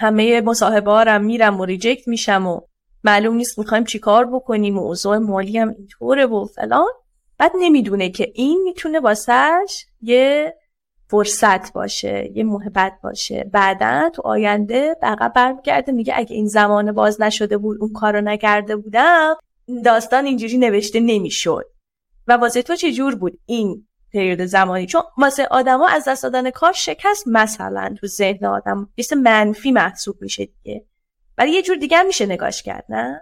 [0.01, 2.61] همه مصاحبه میرم و ریجکت میشم و
[3.07, 6.89] معلوم نیست می‌خوایم چیکار بکنیم و اوضاع مالی هم اینطوره و فلان.
[7.39, 10.57] بعد نمی‌دونه که این می‌تونه واسهش یه
[11.09, 13.51] فرصت باشه یه محبت باشه.
[13.53, 18.77] بعدا تو آینده عقب برمیگرده میگه اگه این زمان باز نشده بود اون کارو نکرده
[18.77, 19.35] بودم
[19.85, 21.65] داستان اینجوری نوشته نمی‌شد.
[22.29, 26.51] و واسه تو چه جور بود این پریود زمانی؟ چون واسه آدما از دست دادن
[26.51, 30.85] کار شکست مثلا تو ذهن آدم یه منفی محسوب میشه دیگه.
[31.39, 33.21] ولی یه جور دیگه میشه نگاش کرد نه؟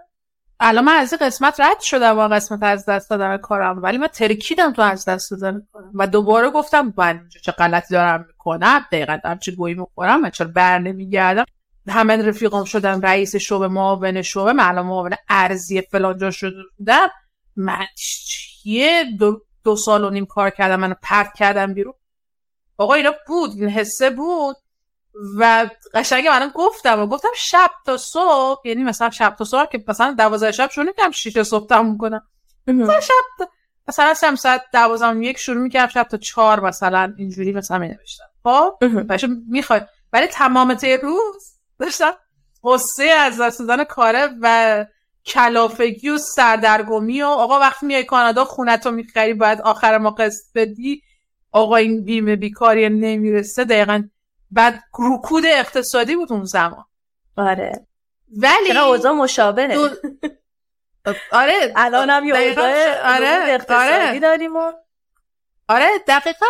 [0.59, 4.73] الان من از قسمت رد شدم و قسمت از دست دادن کارم ولی من ترکیدم
[4.73, 5.91] تو از دست دادن کارم.
[5.93, 10.47] و دوباره گفتم من چه غلطی دارم می‌کنم دقیقا دارم چه گویی می‌خورم من چرا
[10.47, 11.45] بر نمیگردم.
[11.87, 17.07] همه رفیقام شدم رئیس شعبه معاون شعبه من الان معاون ارزی فلان جا بودم.
[17.55, 17.85] من
[18.65, 21.93] یه دو, دو سال و نیم کار کردم منو پرت کردم بیرون.
[22.77, 24.55] آقا اینا بود این حسه بود.
[25.37, 29.83] و قشنگ منم گفتم و گفتم شب تا صبح یعنی مثلا شب تا صبح که
[29.87, 32.27] مثلا دوازده شب شروع نمی‌کنم شیش صبح تموم کنم.
[32.67, 33.47] مثلا شب
[33.87, 38.23] مثلا هم ساعت دوازم یک شروع می‌کردم شب تا چهار مثلا اینجوری مثلا می نوشتم
[38.43, 38.77] خب
[39.09, 39.81] بشه می‌خوای
[40.13, 42.11] ولی تمام ته روز داشتم
[42.63, 44.85] قصه از دست دادن کاره و
[45.25, 51.01] کلافگی و سردرگمی و آقا وقتی میای کانادا خونتو می‌خری باید آخر ما قسط بدی
[51.51, 53.65] آقا این بیمه بیکاری نمی‌رسه.
[53.65, 54.03] دقیقا
[54.51, 56.85] بعد رکود اقتصادی بود اون زمان.
[57.37, 57.87] آره.
[58.37, 59.89] ولی چرا اوضاع مشابهه؟ دو...
[61.31, 61.73] آره.
[61.75, 64.19] الانم یه اوضاع آره اقتصادی آره.
[64.19, 64.71] داریم و...
[65.67, 66.45] آره دقیقا.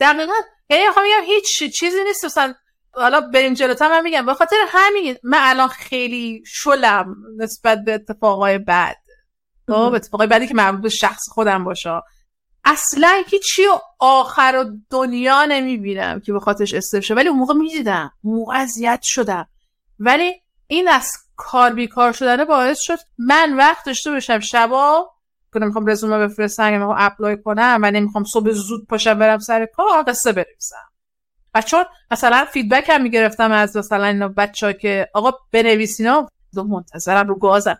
[0.00, 0.32] دقیقا.
[0.70, 2.24] یعنی می‌خوام بگم هیچ چیزی نیست.
[2.24, 2.54] مثلا
[2.94, 8.58] حالا بریم جلوتر من میگم به خاطر همین من الان خیلی شلم نسبت به اتفاقای
[8.58, 8.96] بد
[9.68, 12.00] خب اتفاقای بدی که مربوط به شخص خودم باشه.
[12.64, 13.62] اصلا هیچی
[13.98, 19.48] آخر و دنیا نمی‌بینم که به خاطرش استف ولی اون موقع می‌دیدم موقع اذیت شدم.
[19.98, 25.10] ولی این از کار بیکار شدنه باعث شد من وقت داشته باشم شبا
[25.52, 30.02] که نمی‌خوام رزومه بفرستم نمی‌خوام apply کنم و نمی‌خوام صبح زود پاشم برم سر کار
[30.02, 30.76] قصه بنویسم.
[31.54, 37.28] و چون مثلا feedback هم می‌گرفتم از مثلا اینا بچه که آقا بنویسینا دو منتظرم
[37.28, 37.78] رو گازم.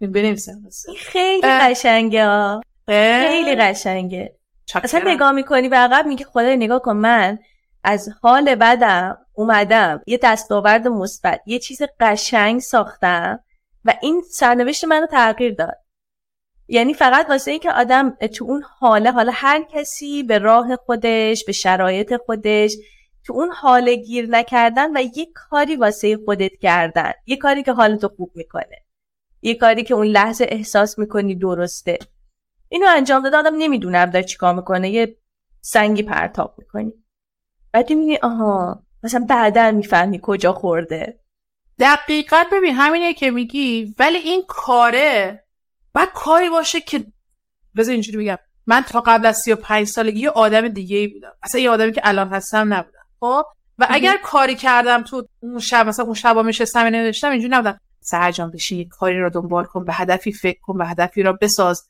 [0.00, 0.52] بنویسم.
[0.98, 4.36] خیلی قشنگه خیلی قشنگه.
[4.74, 7.38] اصلا نگاه می‌کنی و عقب میگه خدای نگاه کن من
[7.84, 13.40] از حال بدم اومدم یه دستاورد مثبت یه چیز قشنگ ساختم
[13.84, 15.78] و این سرنوشت منو تغییر داد.
[16.68, 21.44] یعنی فقط واسه این که آدم تو اون حاله حالا هر کسی به راه خودش
[21.44, 22.76] به شرایط خودش
[23.26, 27.12] تو اون حال گیر نکردن و یه کاری واسه خودت کردن.
[27.26, 28.84] یه کاری که حالتو خوب می‌کنه.
[29.42, 31.98] یه کاری که اون لحظه احساس می‌کنی درسته.
[32.74, 35.16] اینو انجام داده آدم نمی‌دونه در چیکار می‌کنه یه
[35.60, 36.92] سنگی پرتاب می‌کنی.
[37.72, 41.20] بعد می‌بینی آها مثلا بعدا می‌فهمی کجا خورده.
[41.78, 45.44] دقیقا ببین همینه که میگی ولی این کاره
[45.92, 47.04] بعد کاری باشه که
[47.76, 51.32] بذار اینجوری بگم من تا قبل از 35 سالگی یه آدم دیگه ای بودم.
[51.42, 53.06] اصلا یه آدمی که الان هستم نبودم.
[53.20, 53.44] خب؟
[53.78, 57.80] و اگر کاری کردم تو اون شب مثلا اون شبا میشستم نوشتم اینجوری نبودم.
[58.00, 61.88] سرجان بشی کاری رو دنبال کن به هدفی فکر کن به هدفی را بساز.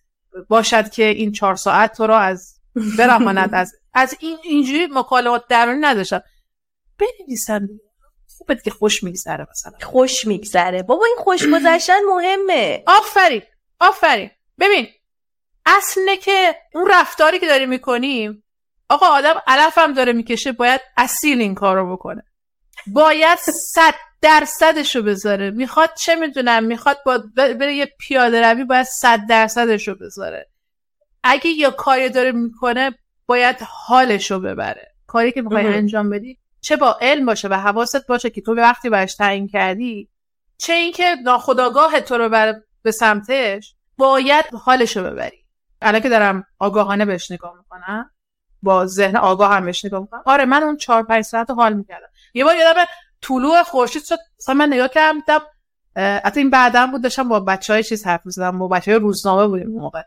[0.49, 2.61] باشد که این چهار ساعت تو رو از
[2.99, 6.23] برهاند از از این اینجوری مکالمات درونی نداشتم.
[6.99, 7.69] بنویسن.
[8.39, 9.79] خوبه که خوش میگذره مثلا.
[9.83, 10.83] خوش میگذره.
[10.83, 12.83] بابا این خوش گذشتن مهمه.
[12.87, 13.43] آفرین
[13.81, 14.31] آفرین.
[14.59, 14.87] ببین
[15.67, 18.45] اصله که اون رفتاری که داری می‌کنیم
[18.89, 22.23] آقا آدم علفم داره می‌کشه باید اصیل این کار رو بکنه.
[22.87, 23.39] باید
[23.75, 25.51] صد درصدش رو بذاره.
[25.51, 30.49] می‌خواد چه می‌دونم می‌خواد با بره یه پیاده روی باید صد درصدش رو بذاره.
[31.23, 34.95] اگه یا کاری داره می‌کنه باید حالش رو ببره.
[35.07, 38.61] کاری که می‌خوای انجام بدی چه با علم باشه و حواست باشه که تو به
[38.63, 40.09] وقتی برش تعیین کردی
[40.59, 45.45] چه اینکه ناخداگاه تو رو بر به سمتش باید حالش رو ببری.
[45.83, 48.11] الان که دارم آگاهانه بهش نگاه می‌کنم
[48.63, 50.23] با ذهن آگاه هم بهش نگاه می‌کنم.
[50.27, 52.09] آره من اون چهار پنج ساعت حال می‌کردم.
[52.35, 52.85] یه بار یادم
[53.29, 54.19] طلوع خورشید شد.
[54.39, 55.21] مثلا من نگاه کردم
[55.97, 59.47] حتی این بعدا بود داشتم با بچه های چیز حرف می‌زدم با بچه های روزنامه
[59.47, 60.03] بودیم موقع.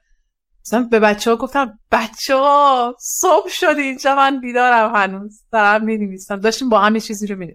[0.65, 6.17] مثلا به بچه ها گفتم بچه ها صبح شد اینجا من بیدارم هنوز دارم می
[6.43, 7.53] داشتیم با هم چیزی رو می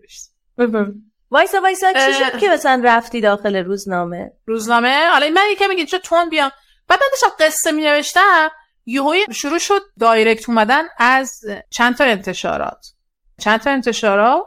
[1.31, 5.99] وایسا وایسا چی شد که مثلا رفتی داخل روزنامه؟ روزنامه؟ حالا من یکم میگه چه
[5.99, 6.51] تون بیام.
[6.89, 8.51] بعد داشتم قصه می نوشتم
[8.87, 12.87] یهوی شروع شد دایرکت اومدن از چند تا انتشارات.
[13.41, 14.47] چند تا انتشارات؟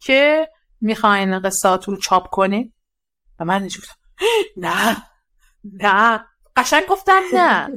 [0.00, 0.48] که
[0.80, 2.72] می‌خواین قصات رو چاپ کنی
[3.40, 3.84] و من اینجور
[4.56, 4.96] نه
[5.64, 6.24] نه.
[6.56, 7.68] قشنگ گفتم نه.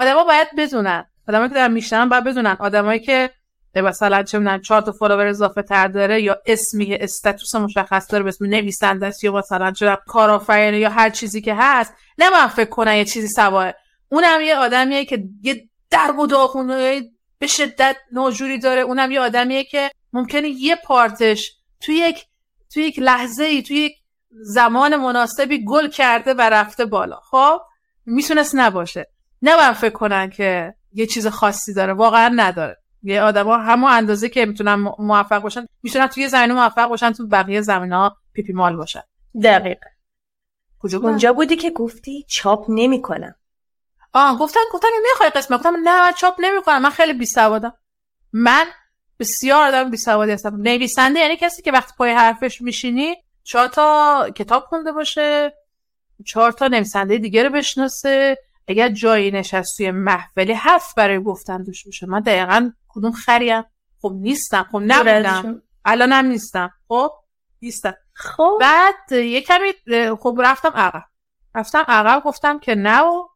[0.00, 1.04] آدما باید بدونن.
[1.28, 2.56] آدمایی که دارن میشنن باید بدونن.
[2.60, 3.30] آدمایی که
[3.74, 8.28] مثلا چه می‌دونن چهار تا فالوور اضافه تر داره یا اسمی استاتوس مشخص داره به
[8.28, 12.96] اسم نویسنده است یا مثلا چه کارآفرین یا هر چیزی که هست نباید فکر کنن
[12.96, 13.72] یه چیزی سواه
[14.08, 17.02] اونم یه آدمیه که یه درب و داغونه
[17.38, 18.80] به شدت ناجوری داره.
[18.80, 22.26] اونم یه آدمیه که ممکنه یه پارتش توی یک
[22.72, 23.96] توی یک لحظه ای توی یک
[24.30, 27.20] زمان مناسبی گل کرده و رفته بالا.
[27.30, 27.60] خب؟
[28.06, 29.10] می‌تونست نباشه.
[29.42, 31.92] نباید فکر کنن که یه چیز خاصی داره.
[31.92, 32.76] واقعا نداره.
[33.02, 37.60] یه آدما همون اندازه که می‌تونن موفق باشن می‌تونن توی زمینه موفق باشن تو بقیه
[37.60, 39.02] زمین ها پیپی مال باشن.
[39.42, 39.86] دقیقا
[40.78, 43.34] کجا اونجا بودی که گفتی چاپ نمی‌کنم.
[44.12, 46.82] آه گفتن گفتن می‌خوای قسمت گفتم نه من چاپ نمی‌کنم.
[46.82, 47.74] من خیلی بی سوادم
[48.32, 48.66] من
[49.20, 50.56] بسیار آدم بی سوادی هستم.
[50.56, 55.52] نویسنده یعنی کسی که وقتی پای حرفش میشینی چهار تا کتاب خونده باشه
[56.26, 58.38] چهار تا نویسنده دیگه رو بشناسه.
[58.68, 62.06] اگر جایی نشست توی محفلی حرف برای گفتن دوش باشه.
[62.06, 63.62] من دقیقا کدوم خریم؟
[64.02, 64.68] خب نیستم.
[64.72, 65.62] خب نبودم.
[65.84, 66.70] الانم نیستم.
[66.88, 67.10] خب
[67.62, 67.94] نیستم.
[68.12, 68.58] خب.
[68.60, 69.72] بعد یه کمی
[70.20, 71.04] خب رفتم عقب.
[71.54, 73.28] رفتم عقب گفتم که نه و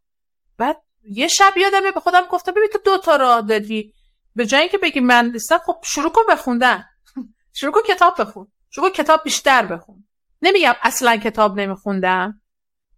[0.59, 0.77] بعد
[1.11, 3.95] یه شب یادم به خودم گفتم ببین تو دو تا راه دادی
[4.35, 6.85] به جای اینکه بگی من نیستم خب شروع کن بخوندن
[7.53, 8.49] شروع کن کتاب بخون.
[8.71, 10.05] شروع کن کتاب بیشتر بخون.
[10.43, 12.41] نمیگم اصلا کتاب نمیخوندم.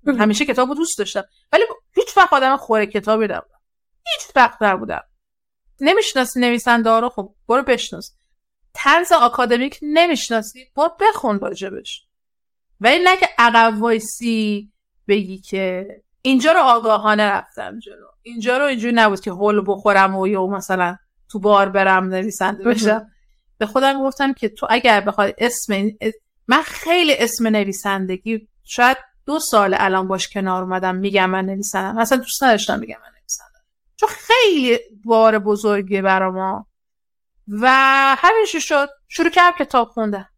[0.07, 1.25] همیشه کتاب دوست داشتم.
[1.53, 3.61] ولی هیچ وقت آدم خوره کتابی نبودم
[4.07, 5.03] هیچ وقت نبودم.
[5.81, 8.15] نمی‌شناسی نویسنده رو؟ خب برو بشناس.
[8.75, 12.07] طرز آکادمیک نمی‌شناسی؟ برو بخون راجبش.
[12.81, 14.73] ولی نه که عقب وایسی
[15.09, 15.87] بگی که
[16.23, 18.07] اینجا رو آگاهانه رفتم جلو.
[18.23, 20.97] اینجا رو اینجوری نبود که هول بخورم و یا مثلا
[21.29, 23.07] تو بار برم نویسنده بشم.
[23.59, 25.91] به خودم گفتم که تو اگر بخوای اسم
[26.49, 31.99] من خیلی اسم نویسندگی شاید دو سال الان باش کنار اومدم میگم من نویسندم.
[31.99, 33.61] اصلا دوست نداشتم میگم من نویسندم.
[33.97, 36.67] چون خیلی بار بزرگی برا ما.
[37.49, 37.69] و
[38.19, 40.29] همینش شد؟ شروع کردم کتاب خوندم.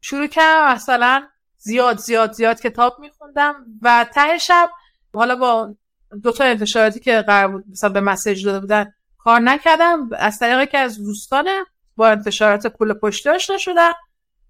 [0.00, 4.70] شروع کردم مثلا زیاد زیاد زیاد کتاب میخوندم و ته شب
[5.14, 5.74] حالا با
[6.22, 8.92] دو تا انتشاراتی که قرار بود مثلا به مسیج داده بودن
[9.24, 10.08] کار نکردم.
[10.18, 11.64] از طریقی که از دوستانه
[11.96, 13.92] با انتشارات پول پشتی آشنا شدم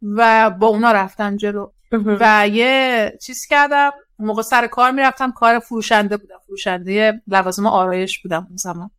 [0.03, 1.71] و با اونا رفتم جلو.
[1.93, 3.91] و یه چیز کردم.
[4.19, 5.33] موقع سر کار می‌رفتم.
[5.33, 6.39] کار فروشنده بودم.
[6.47, 8.91] فروشنده لوازم آرایش بودم اون زمان.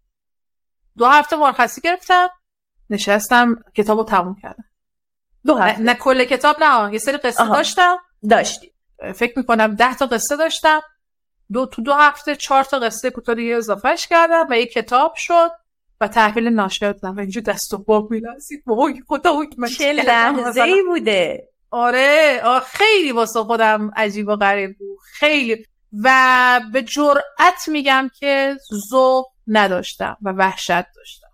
[0.98, 2.30] دو هفته مرخصی گرفتم.
[2.90, 3.64] نشستم.
[3.76, 4.64] کتاب رو تموم کردم.
[5.46, 5.82] دو هفته.
[5.82, 7.98] نه, کل کتاب نه یه سری قصه داشتم.
[8.30, 8.72] داشتی
[9.16, 10.82] فکر می‌کنم ده تا قصه داشتم.
[11.54, 15.52] دو تو دو هفته چهار تا قصه کوتاه دیگه اضافهش کردم و یه کتاب شد
[16.02, 17.18] و تحویل ناشر دادم.
[17.18, 18.64] و اینجا دست و باب میلرزید.
[18.68, 21.48] وای خدا من چه لحظه ای بوده.
[21.72, 24.98] آره خیلی واسه خودم عجیب و غریب بود.
[25.14, 25.66] خیلی.
[26.04, 28.58] و به جرأت میگم که
[28.90, 31.28] ذوق نداشتم و وحشت داشتم.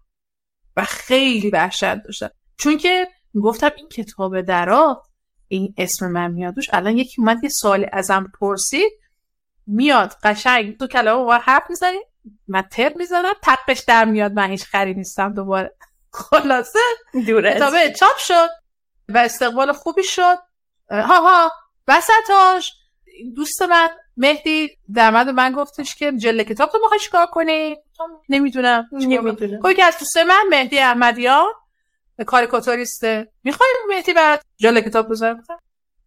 [0.78, 2.30] و خیلی وحشت داشتم.
[2.58, 3.08] چون که
[3.44, 5.04] گفتم این کتاب درا
[5.48, 8.92] این اسم من میادوش الان یکی اومد یه سال ازم پرسید.
[9.68, 10.78] میاد قشنگ.
[10.78, 12.00] تو کلامه با حرف می‌زنی
[12.48, 15.76] من تر می‌زنم تقش در میاد من هیچ خری نیستم دوباره.
[16.12, 16.80] خلاصه.
[17.28, 18.50] دوره کتابه چاپ شد
[19.10, 20.38] و استقبال خوبی شد.
[20.92, 21.52] ها ها.
[21.88, 22.74] وسطاش.
[23.36, 27.78] دوست من مهدی در مورد من گفتش که جله کتاب تو می‌خوای چیکار کنی؟
[28.30, 28.90] نمی‌دونم.
[28.92, 29.74] نمی‌دونم.
[29.74, 31.46] که از دوست من مهدی احمدیان
[32.26, 33.32] کاریکاتوریسته.
[33.44, 35.44] می‌خوای مهدی برات جله کتاب بذارم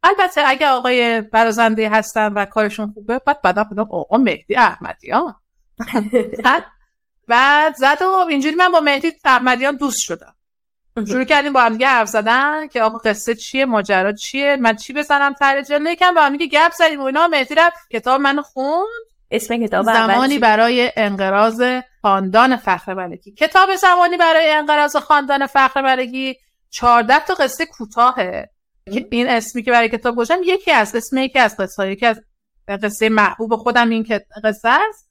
[0.03, 5.35] البته اگه آقای برازنده هستن و کارشون خوبه بعد بعدا بدم آقا مهدی احمدیان
[7.29, 10.35] بعد زد و اینجوری من با مهدی احمدیان دوست شدم.
[11.09, 14.93] شروع کردیم با هم دیگه حرف زدن که آقا قصه چیه ماجرا چیه من چی
[14.93, 17.29] بزنم تر جلوه کم با هم دیگه گپ زدیم و اینا.
[17.29, 18.87] مهدی رفت کتاب من خوند.
[19.31, 21.63] اسم کتاب زمانی برای انقراض
[22.03, 23.33] خاندان فخر ملکی.
[23.33, 26.37] کتاب زمانی برای انقراض خاندان فخر ملکی
[26.71, 28.51] 14 تا قصه کوتاهه.
[29.11, 32.20] این اسمی که برای کتاب گذاشتم یکی از اسم یکی از قصه یکی از
[32.68, 34.07] قصه محبوب خودم این
[34.44, 35.11] قصه است.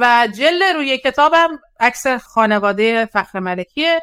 [0.00, 4.00] و جلد روی کتابم عکس خانواده فخر ملکیه.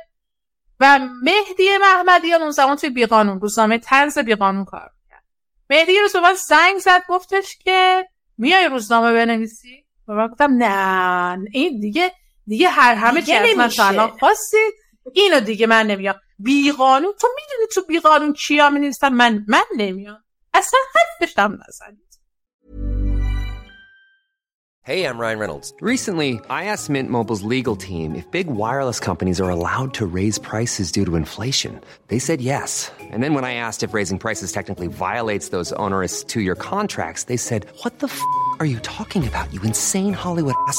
[0.80, 5.24] و مهدی محمدیان اون زمان توی بیقانون روزنامه تنز بیقانون کار می‌کرد.
[5.70, 11.80] مهدی روز به زنگ زد گفتش که میای روزنامه بنویسی؟ و من گفتم نه این
[11.80, 12.12] دیگه
[12.48, 14.74] دیگه هر همه چی از من الان خواستید
[15.15, 20.81] اینو دیگه من نمیام بیقانون تو میدونی تو بیقانون کیا می من من نمیام اصلا
[20.95, 22.13] حرفش هم نزنید
[24.85, 25.73] Hey, I'm Ryan Reynolds.
[25.81, 30.41] Recently, I asked Mint Mobile's legal team if big wireless companies are allowed to raise
[30.41, 31.81] prices due to inflation.
[32.09, 32.91] They said yes.
[32.99, 37.37] And then when I asked if raising prices technically violates those onerous two-year contracts, they
[37.37, 38.21] said, "What the f***
[38.59, 39.47] are you talking about?
[39.55, 40.79] You insane Hollywood ass."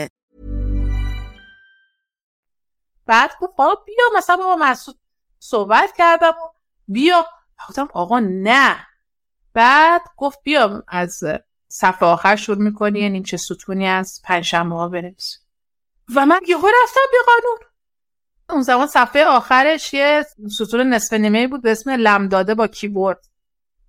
[3.11, 4.97] بعد گفت بابا بیا مثلا با مسعود
[5.39, 6.49] صحبت کردم و
[6.87, 7.25] بیا.
[7.69, 8.87] گفتم آقا نه.
[9.53, 11.23] بعد گفت بیا از
[11.67, 15.37] صفحه آخر شروع می‌کنی یعنی چه ستونی از پنجشنبه ها بنویس
[16.15, 17.57] و من یهو رفتم به قانون.
[18.49, 23.25] اون زمان صفحه آخرش یه ستون نصف نیمه بود به اسم لمداده با کیبورد.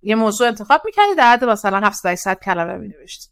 [0.01, 3.29] یه موضوع انتخاب می‌کردی در حد مثلا 700 کلمه مینوشتی.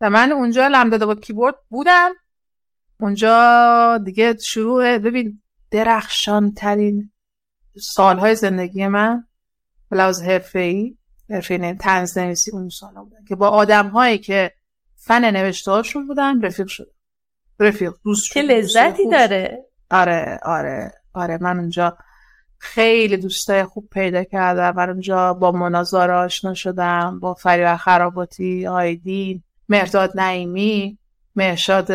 [0.00, 2.12] و من اونجا لمداده با کیبورد بودم.
[3.02, 7.10] اونجا دیگه شروع ببین درخشان ترین
[7.80, 9.24] سالهای زندگی من
[9.90, 10.96] لحاظ حرفه ای
[11.30, 14.52] حرفه تنز نویسی اون سال بودن که با آدم هایی که
[14.96, 16.92] فن نوشته هاشون بودن رفیق شد
[17.60, 19.58] رفیق دوست که لذتی داره.
[19.90, 21.38] آره آره آره.
[21.40, 21.98] من اونجا
[22.58, 24.76] خیلی دوستای خوب پیدا کردم.
[24.76, 30.98] من اونجا با مناظر آشنا شدم با فریبا خراباتی آیدین مرداد نعیمی
[31.36, 31.90] مرشاد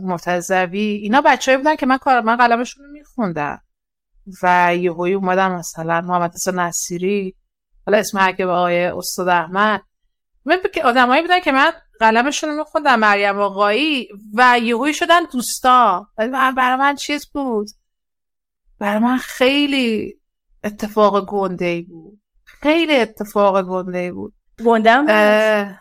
[0.00, 3.62] مرتضوی اینا بچه‌ای بودن که من کار من قلمشون رو میخوندم.
[4.42, 7.36] و یهویی اومدم مثلا محمد حسن نصیری
[7.86, 9.82] حالا اسم هر که آقای استاد احمد.
[10.44, 16.76] من آدمایی بودن که من قلمشون رو میخوندم مریم آقایی و یهویی شدن دوستا برای
[16.76, 17.68] من چیز بود؟
[18.78, 20.14] برای من خیلی
[20.64, 22.20] اتفاق گنده ای بود.
[22.44, 24.34] خیلی اتفاق گنده ای بود
[24.64, 25.78] گندم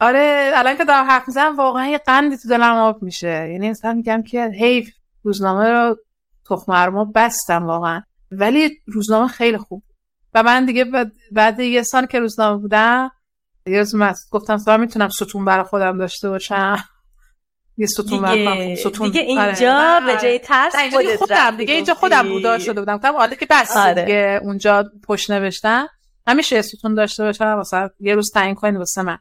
[0.00, 3.48] آره الان که دارم حرف می‌زنم واقعا یه قندی تو دلم آب میشه.
[3.52, 4.90] یعنی اصلا میگم که حیف
[5.22, 5.96] روزنامه رو
[6.50, 8.02] تخم بستم واقعا.
[8.32, 9.82] ولی روزنامه خیلی خوب.
[10.34, 10.86] و من دیگه
[11.32, 13.10] بعد یه سال که روزنامه بودم
[13.66, 13.94] یه روز
[14.30, 16.84] گفتم سوار می‌تونم ستون برای خودم داشته باشم.
[17.76, 19.06] یه ستون دیگه, ستون.
[19.06, 20.06] دیگه اینجا آره.
[20.06, 22.96] به جای ترس دیگه خودم دیگه اینجا خودم بودا شده بودم.
[22.96, 24.02] گفتم حالا که بس آره.
[24.02, 25.88] دیگه اونجا پشت نوشتم.
[26.26, 29.18] همیشه ستون داشته باشم واسه یه روز تعیین کنید واسه من.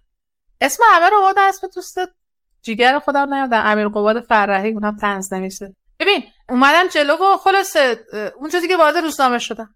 [0.62, 1.98] اسم همه رو آوردن اسم دوست
[2.62, 8.00] جیگر خودم نیادم امیر قواد فرحی اونم تنز نمیشه ببین اومدم جلو و خلاصه
[8.36, 9.76] اونجا دیگه وارد روزنامه شدم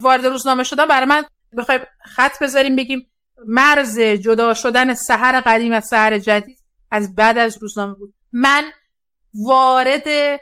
[0.00, 1.24] وارد روزنامه شدم برای من
[1.56, 3.10] بخوای خط بذاریم بگیم
[3.46, 6.58] مرز جدا شدن سحر قدیم از سحر جدید
[6.90, 8.14] از بعد از روزنامه بود.
[8.32, 8.64] من
[9.34, 10.40] وارد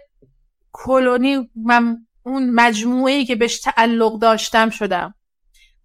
[0.73, 5.15] کلونی من اون مجموعه که بهش تعلق داشتم شدم.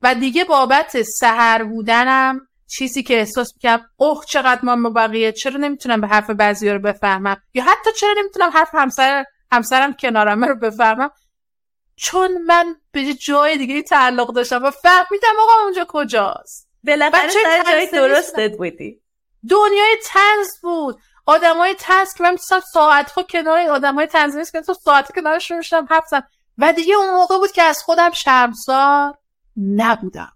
[0.01, 6.01] و دیگه بابت سهر بودنم چیزی که احساس می‌کنم اوه چقدر ما بقیه چرا نمی‌تونم
[6.01, 11.11] به حرف بعضی رو بفهمم؟ یا حتی چرا نمی‌تونم حرف همسر همسرم کنارمه رو بفهمم؟
[11.95, 16.69] چون من به جای دیگه تعلق داشتم و فهمیدم آقا اونجا کجاست.
[16.83, 19.01] بالاخره سر جای درستت بودی.
[19.49, 20.99] دنیای تنز بود.
[21.25, 25.57] آدمای تنز که من می‌تونستم ساعت ها کنار آدمای تنز نیست که تو ساعت کنارشون
[25.57, 26.23] میشتم حفظم
[26.57, 29.17] و دیگه اون موقع بود که از خودم شرمسار
[29.57, 30.31] نبودم.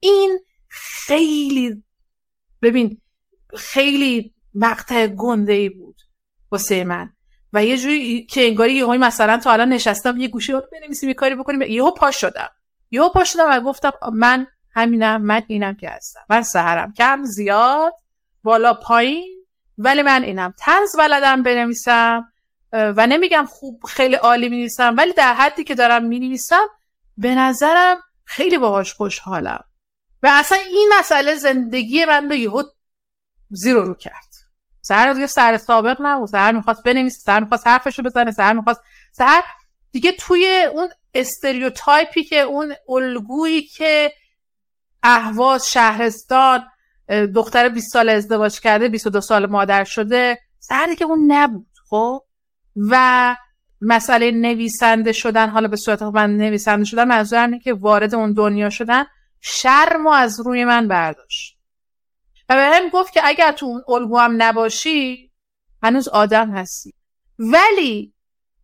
[0.00, 0.38] این
[0.76, 1.84] خیلی
[2.62, 3.00] ببین
[3.56, 5.96] خیلی مقطع گنده ای بود
[6.50, 7.12] واسه من.
[7.52, 11.34] و یه جوری که انگاری یه مثلا تا الان نشستم یه گوشه بنویسیم یه کاری
[11.34, 11.62] بکنیم.
[11.62, 12.48] یهو پاش شدم.
[12.90, 16.20] یهو پاش شدم و گفتم من همینم من اینم که هستم.
[16.30, 17.94] من سهرم کم زیاد
[18.42, 19.44] بالا پایین
[19.78, 20.54] ولی من اینم.
[20.58, 22.32] تنز بلدم بنویسم
[22.72, 26.38] و نمیگم خوب خیلی عالی می ولی در حدی که دارم می
[27.18, 29.64] به نظرم خیلی باهاش خوشحالم.
[30.22, 32.62] و اصلا این مسئله زندگی من رو یهو
[33.50, 34.34] زیرو رو کرد.
[34.82, 36.28] سهر دیگه سر سابق نبود.
[36.28, 38.80] سهر می‌خواست بنویسه سهر می‌خواست حرفش رو بزنه سهر می‌خواست
[39.12, 39.44] سهر
[39.92, 44.12] دیگه توی اون استریوتایپی که اون الگویی که
[45.02, 46.64] اهواز شهرستان
[47.34, 52.22] دختر 20 سال ازدواج کرده 22 سال مادر شده سهر که اون نبود خب؟
[52.76, 53.36] و
[53.80, 58.70] مسئله نویسنده شدن حالا به صورت من نویسنده شدن منظورم اینه که وارد اون دنیا
[58.70, 59.04] شدن.
[59.48, 61.58] شرم از روی من برداشت.
[62.48, 65.32] و به هم گفت که اگر تو اون الگو هم نباشی
[65.82, 66.94] هنوز آدم هستی.
[67.38, 68.12] ولی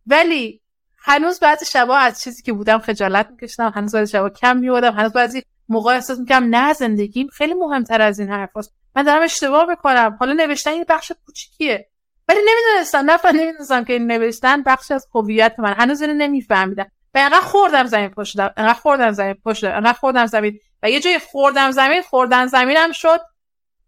[0.07, 0.61] ولی
[0.97, 5.13] هنوز بعضی شبا از چیزی که بودم خجالت میکشتم هنوز بعضی شبا کم میودم هنوز
[5.13, 8.73] بعضی موقع احساس می‌کنم نه زندگیم خیلی مهمتر از این حرف هست.
[8.95, 10.17] من دارم اشتباه می‌کنم.
[10.19, 11.89] حالا نوشتن یه بخش کوچیکیه.
[12.27, 15.73] ولی نمی‌دونستم نه نمی‌دونستم که این نوشتن بخش از هویت من.
[15.73, 16.91] هنوز اینو نمیفهمیدم.
[17.15, 21.71] و خوردم زمین پشت انقدر خوردم زمین پشت انقدر خوردم زمین و یه جای خوردم
[21.71, 23.19] زمین خوردن زمینم شد.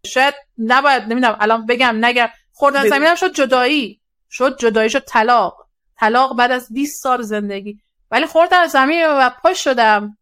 [0.06, 2.28] شاید نباید نمی‌دونم الان بگم نگم.
[2.52, 4.00] خوردن زمینم شد جدایی.
[4.30, 5.66] شد جدایی شد طلاق.
[5.98, 7.78] طلاق بعد از 20 سال زندگی.
[8.10, 10.18] ولی خوردم زمین و پشت شدم.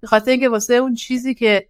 [0.00, 1.68] به خاطر اینکه واسه اون چیزی که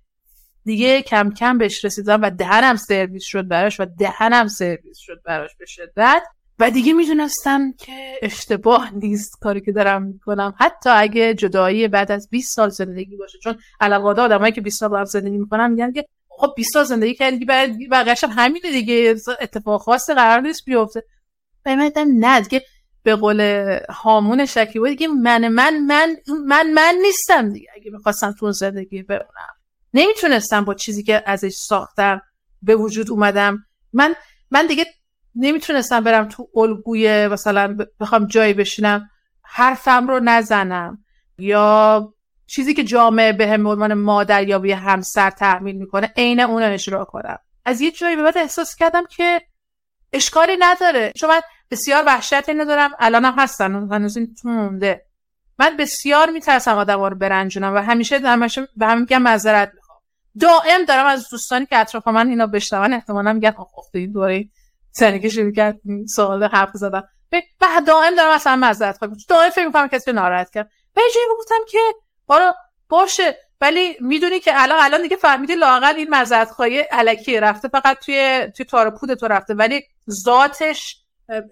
[0.65, 5.51] دیگه کم کم بهش رسیدم و دهنم سرویس شد براش و دهنم سرویس شد براش
[5.59, 6.23] به شدت.
[6.59, 10.55] و دیگه می‌دونستم که اشتباه نیست کاری که دارم می‌کنم.
[10.59, 15.05] حتی اگه جدایی بعد از 20 سال زندگی باشه چون علاقه آدمایی که 20 سال
[15.05, 19.81] زندگی می‌کنن میگن که خب 20 سال زندگی کردی بعد بقیه‌اش هم همینه دیگه اتفاق
[19.81, 21.05] خاصی قرار نیست بیفته.
[21.67, 22.63] و نه دیگه
[23.03, 23.41] به قول
[23.89, 29.55] هامون شکیبا دیگه من من من من من نیستم دیگه اگه می‌خواستم تو زندگی بمونم.
[29.95, 32.23] نمی‌تونستم با چیزی که ازش ساختم
[32.63, 33.67] به وجود اومدم.
[33.93, 34.15] من
[34.51, 34.87] من دیگه
[35.39, 39.11] نمی‌تونستم برم تو الگوی مثلا بخوام جایی بشینم
[39.43, 41.05] حرفم رو نزنم.
[41.39, 42.15] یا
[42.47, 47.05] چیزی که جامعه به هم عنوان مادر یا به همسر تحمیل می‌کنه عین اون اجرا
[47.05, 47.39] کنم.
[47.65, 49.43] از یه جایی به بعد احساس کردم که
[50.13, 51.13] اشکالی نداره.
[51.17, 54.49] چون من بسیار وحشت اینو دارم الانم هستن هنوز این تو
[55.59, 59.99] من بسیار میترسم آدم رو برنجونم و همیشه همیشه به هم میگم معذرت می‌خوام.
[60.41, 64.13] دائم دارم از دوستانی که اطراف من اینا بشنون احتمالا میگن آخ این
[64.99, 67.09] سنی که شروع کرد سوال حرف زدم.
[67.61, 70.71] و دائم دارم اصلا معذرت خواهی دائم فکر می‌کنم کسی ناراحت کرد.
[70.97, 71.79] و یه گفتم که
[72.27, 72.55] بارا
[72.89, 77.99] باشه ولی می‌دونی که الان الان دیگه فهمیدی لاقل این معذرت خواهی الکی رفته فقط
[77.99, 79.55] توی توی تار پود تو رفته.
[79.55, 80.97] ولی ذاتش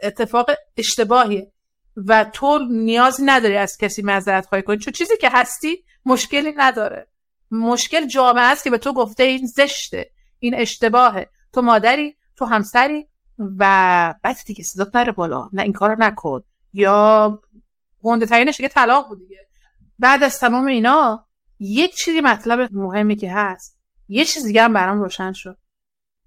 [0.02, 1.52] اتفاق اشتباهیه.
[1.96, 4.78] و تو نیازی نداری از کسی معذرت خواهی کنی.
[4.78, 7.06] چون چیزی که هستی مشکلی نداره.
[7.50, 10.10] مشکل جامعه است که به تو گفته این زشته.
[10.38, 11.30] این اشتباهه.
[11.52, 15.48] تو مادری تو همسری و بعد دیگه صدات نره بالا.
[15.52, 16.42] نه این کارو نکن.
[16.72, 17.40] یا
[18.02, 19.46] گنده ترینش دیگه طلاق بود دیگه.
[19.98, 21.26] بعد از تمام اینا
[21.58, 23.78] یک چیزی مطلب مهمی که هست
[24.08, 25.58] یه چیز دیگه هم برام روشن شد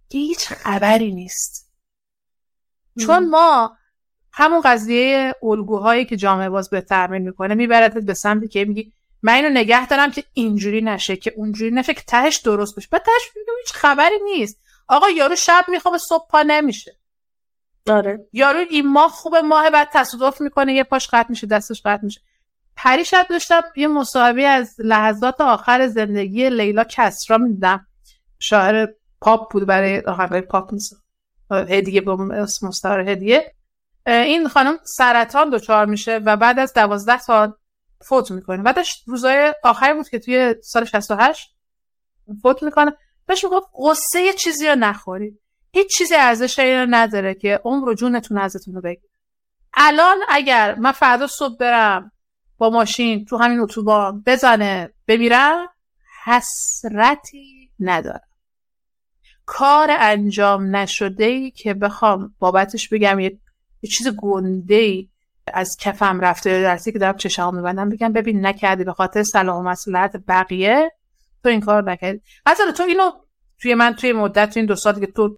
[0.10, 1.72] که هیچ خبری نیست.
[3.00, 3.78] چون ما
[4.32, 9.34] همون قضیه الگوهایی که جامعه باز به تعمین می‌کنه میبردت به سمتی که میگی من
[9.34, 12.88] اینو نگه دارم که اینجوری نشه که اونجوری نشه که تهش درست بشه.
[12.92, 13.22] بعد تهش
[13.66, 14.62] هیچ خبری نیست.
[14.88, 16.99] آقا یارو شب میخوابه صبح پا نمیشه.
[17.90, 18.28] آره.
[18.34, 22.22] یارو این ماه خوبه ماه بعد تصادف می‌کنه یه پاش قطع میشه دستش قطع میشه.
[22.76, 27.88] پری شب داشتم یه مصاحبه از لحظات آخر زندگی لیلا کسرا میدم
[28.40, 28.88] شاعر
[29.22, 31.04] پاپ بود برای آهنگای پاپ نیست.
[31.52, 32.16] هدیه به
[32.64, 33.56] مستعار هدیه.
[34.06, 37.54] این خانم سرطان دچار میشه و بعد از دوازده سال
[38.02, 38.64] فوت می‌کنه.
[38.64, 41.56] بعدش روزای آخری بود که توی سال 68
[42.42, 42.98] فوت می‌کنه.
[43.26, 45.40] بهش می‌گفت قصه یه چیزی رو نخورید
[45.74, 49.10] هیچ چیزی ارزش رو نداره که عمر و جونتون ازتون رو بگیر
[49.74, 52.12] الان اگر من فردا صبح برم
[52.58, 55.68] با ماشین تو همین اتوبان بزنه بمیرم
[56.26, 58.22] حسرتی ندارم.
[59.46, 63.40] کار انجام نشده ای که بخوام بابتش بگم یه,
[63.92, 65.10] چیز گنده ای
[65.54, 69.70] از کفم رفته درسی که دارم چشام میبندم بگم ببین نکردی به خاطر سلام و
[69.70, 70.92] مسئولیت بقیه
[71.44, 72.22] تو این کار نکردی.
[72.46, 73.12] مثلا تو اینو
[73.62, 75.38] توی من توی مدت توی این دو سال که تو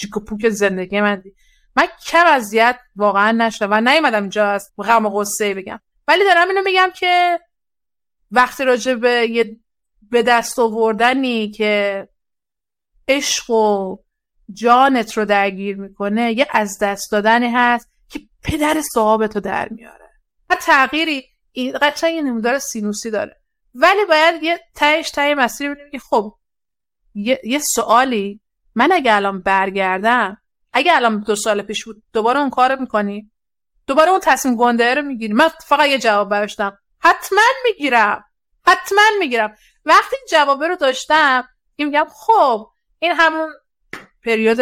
[0.00, 1.34] چیک و پوک زندگی من دی.
[1.76, 6.48] من کم اذیت واقعا نشدم و نیومدم اینجا از غم و غصه بگم ولی دارم
[6.48, 7.40] اینو میگم که
[8.30, 9.56] وقتی راجع به یه
[10.10, 12.08] به دست آوردنی که
[13.08, 13.96] عشق و
[14.52, 20.10] جانت رو درگیر می‌کنه یه از دست دادنی هست که پدر صحابتو در میاره
[20.50, 21.24] و تغییری
[21.82, 23.40] قطعا یه نمودار سینوسی داره
[23.74, 26.34] ولی باید یه تهش ته مسیر ببینیم که خب
[27.14, 28.40] یه, یه سوالی
[28.74, 30.36] من اگه الان برگردم
[30.72, 33.30] اگه الان دو سال پیش بود دوباره اون کارو می‌کنی؟
[33.86, 38.24] دوباره اون تصمیم گنده رو می‌گیری؟ من فقط یه جواب برشتم حتما می‌گیرم.
[38.66, 39.54] حتما می‌گیرم.
[39.84, 41.48] وقتی این جوابه رو داشتم
[41.78, 42.66] میگم خب
[42.98, 43.48] این همون
[44.24, 44.60] پریود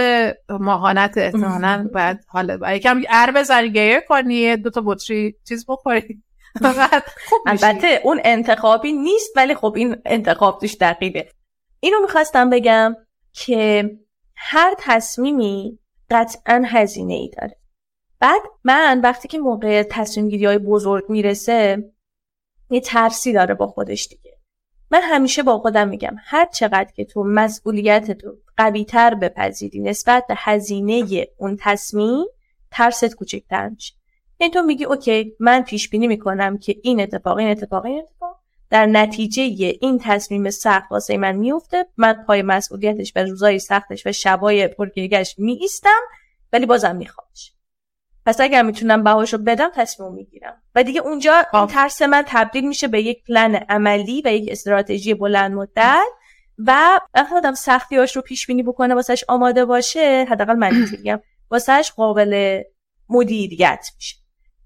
[0.48, 6.22] ماهانت احتمالا باید حالا یکم ار بزنی گیه کنی دو تا بطری چیز بخوری.
[7.46, 11.28] البته اون انتخابی نیست ولی خب این انتخاب توش دقیقه.
[11.80, 12.94] اینو می‌خواستم بگم
[13.38, 13.90] که
[14.36, 15.78] هر تصمیمی
[16.10, 17.56] قطعا هزینه ای داره.
[18.20, 21.90] بعد من وقتی که موقع تصمیم گیری های بزرگ می‌رسه
[22.70, 24.38] یه ترسی داره با خودش دیگه.
[24.90, 30.24] من همیشه با خودم میگم هر چقدر که تو مسئولیت تو قوی تر بپذیری نسبت
[30.28, 32.24] به هزینه اون تصمیم
[32.70, 33.94] ترست کوچکتر میشه.
[34.40, 38.27] یعنی تو میگی اوکی من پیش بینی می‌کنم که این اتفاق این اتفاق این اتفاق.
[38.70, 39.42] در نتیجه
[39.80, 45.34] این تصمیم سخت واسه من میفته من پای مسئولیتش و روزای سختش و شبای پرگیرگش
[45.38, 46.00] می ایستم
[46.52, 47.52] ولی بازم میخوامش
[48.26, 50.62] پس اگر می‌تونم بهاش رو بدم تصمیم می‌گیرم.
[50.74, 55.14] و دیگه اونجا این ترس من تبدیل میشه به یک پلن عملی و یک استراتژی
[55.14, 56.06] بلند مدت
[56.58, 61.92] و وقتی آدم سختیاش رو پیش بینی بکنه واسهش آماده باشه حداقل من میگم واسهش
[61.92, 62.62] قابل
[63.08, 64.16] مدیریت میشه.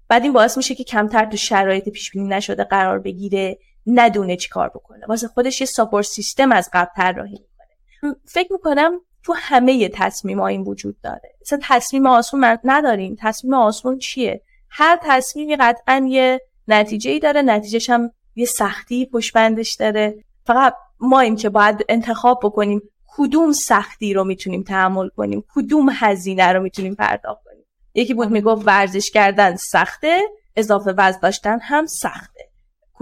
[0.07, 3.57] بعد این باعث میشه که کمتر تو شرایط پیش بینی نشده قرار بگیره.
[3.87, 5.05] ندونه چی کار بکنه.
[5.05, 8.15] واسه خودش یه ساپورت سیستم از قبل طراحی می‌کنه.
[8.25, 11.35] فکر می‌کنم تو همه تصمیم ها این وجود داره.
[11.41, 13.17] مثلا تصمیم آسون نداریم.
[13.19, 17.41] تصمیم آسون چیه؟ هر تصمیمی قطعا یه نتیجه ای داره.
[17.41, 20.23] نتیجهش هم یه سختی پشبندش داره.
[20.45, 25.43] فقط ما این که باید انتخاب بکنیم کدوم سختی رو می‌تونیم تحمل کنیم.
[25.55, 27.65] کدوم هزینه رو می‌تونیم پرداخت کنیم.
[27.93, 30.21] یکی بود می‌گفت ورزش کردن سخته
[30.55, 32.49] اضافه وزن داشتن هم سخته.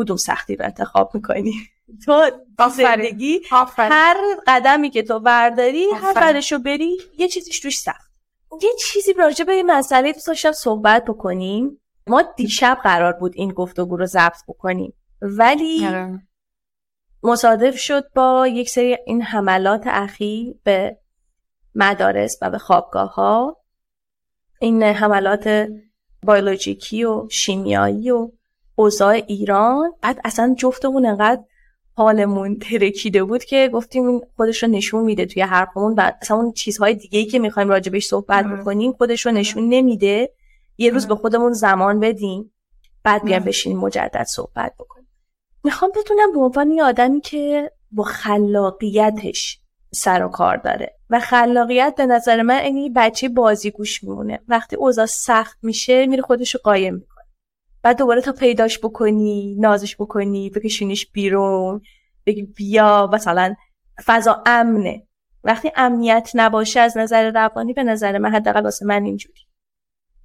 [0.04, 1.54] کدوم سختی رو انتخاب می‌کنی؟
[2.06, 2.32] تو
[2.70, 3.42] زندگی
[3.78, 8.12] هر قدمی که تو برداری هر قدش رو بری یه چیزیش توش سخت.
[8.62, 11.82] یه چیزی راجع به مسئله دوست داشتم صحبت بکنیم.
[12.08, 14.94] ما دیشب قرار بود این گفتگو رو ضبط بکنیم.
[15.22, 16.22] ولی آره.
[17.24, 20.98] مصادف شد با یک سری این حملات اخیر به
[21.76, 23.58] مدارس و به خوابگاه ها
[24.60, 25.68] این حملات
[26.28, 28.32] بیولوژیکی و شیمیایی و
[28.82, 29.94] اوضاع ایران.
[30.02, 31.42] بعد اصلا جفتمون انقدر
[31.96, 35.94] حالمون ترکیده بود که گفتیم خودش رو نشون میده توی حرفمون.
[35.98, 40.34] و اصلا اون چیزهای دیگه ای که می‌خوایم راجبش صحبت بکنیم خودش رو نشون نمیده.
[40.78, 42.52] یه روز به خودمون زمان بدیم.
[43.04, 45.08] بعد بیان بشینیم مجدد صحبت بکنیم.
[45.64, 49.60] می‌خوام بتونم به عنوان یه آدمی که با خلاقیتش
[49.92, 54.40] سر و کار داره و خلاقیت به نظر من اینی بچه بازی گوش میمونه.
[54.48, 57.06] وقتی اوضاع سخت میشه میره خودش رو قایم
[57.84, 61.82] بعد دوباره تا پیداش بکنی نازش بکنی بکشونیش بیرون
[62.26, 63.56] بگی بیا مثلا
[64.06, 65.08] فضا امنه.
[65.44, 69.42] وقتی امنیت نباشه از نظر روانی به نظر من حداقل واسه من اینجوری.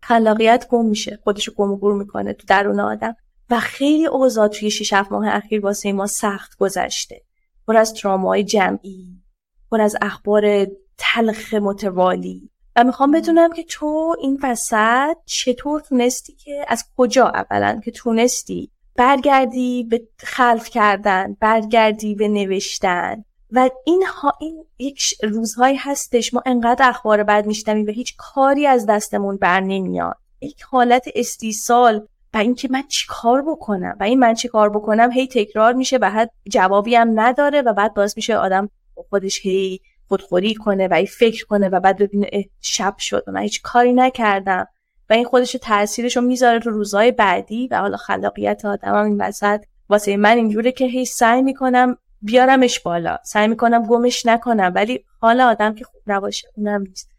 [0.02, 3.16] خلاقیت گم میشه خودشو گم و گور می‌کنه تو درون آدم.
[3.50, 7.22] و خیلی اوضاع توی 6 7 ماه اخیر واسه ما سخت گذشته.
[7.66, 9.22] پر از ترامای جمعی
[9.70, 10.66] پر از اخبار
[10.98, 12.50] تلخ متوالی.
[12.76, 18.70] و می‌خوام بدونم که تو این وسط چطور تونستی که از کجا اولا که تونستی
[18.96, 26.42] برگردی به خلف کردن برگردی به نوشتن و این, ها این یک روزهایی هستش ما
[26.46, 30.16] انقدر اخبار بد میشنویم و هیچ کاری از دستمون بر نمیاد.
[30.40, 35.10] یک حالت استیصال و اینکه من چی کار بکنم و این من چی کار بکنم
[35.12, 38.68] هی تکرار میشه و حد جوابی هم نداره و بعد باز میشه آدم
[39.10, 42.30] خودش هی خودخوری کنه و ای فکر کنه و بعد ببینه
[42.60, 44.66] شب شد و من هیچ کاری نکردم
[45.10, 49.20] و این خودش تاثیرش رو می‌ذاره تو روزهای بعدی و حالا خلاقیت آدم هم این
[49.20, 53.18] وسط واسه من اینجوره که هی سعی می‌کنم بیارمش بالا.
[53.24, 57.10] سعی می‌کنم گمش نکنم ولی حالا آدم که خوب نباشه اونم نیست.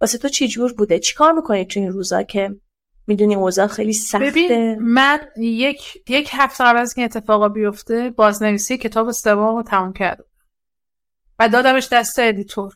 [0.00, 2.56] واسه تو چی جور بوده؟ چیکار می‌کنی تو این روزا که
[3.06, 8.78] می‌دونی اوضاع خیلی سخته؟ ببین من یک یک هفته قبل از که اتفاقا بیفته بازنویسی
[8.78, 10.24] کتاب سوم رو تموم کردم.
[11.40, 12.74] و دادمش دست editor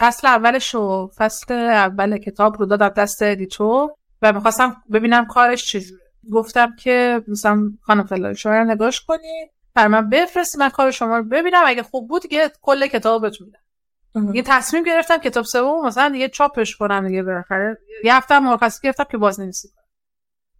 [0.00, 3.90] فصل اولش و فصل اول کتاب رو دادم دست editor
[4.22, 6.02] و می‌خواستم ببینم کارش چجوره.
[6.32, 9.50] گفتم که مثلا خانم فلان شما رو نگاش کنی.
[9.74, 11.62] بر من بفرستی من کار شما رو ببینم.
[11.66, 16.28] اگه خوب بود دیگه کل کتاب بهتون میدم یه تصمیم گرفتم کتاب سوم مثلا دیگه
[16.28, 17.78] چاپش کنم دیگه بالاخره.
[18.04, 19.84] یه هفته مرخصی گرفتم که بازنویسی کنم.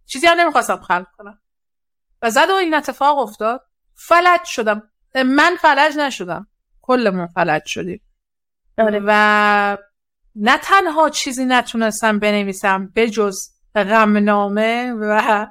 [0.05, 1.39] چیزی هم نمی‌خواستم خلق کنم.
[2.21, 3.61] و زد و این اتفاق افتاد.
[3.95, 4.89] فلج شدم.
[5.15, 6.47] من فلج نشدم.
[6.83, 8.01] کلمون فلج شدیم.
[8.77, 9.01] آره.
[9.05, 9.77] و
[10.35, 13.37] نه تنها چیزی نتونستم بنویسم به جز
[13.75, 15.47] غمنامه و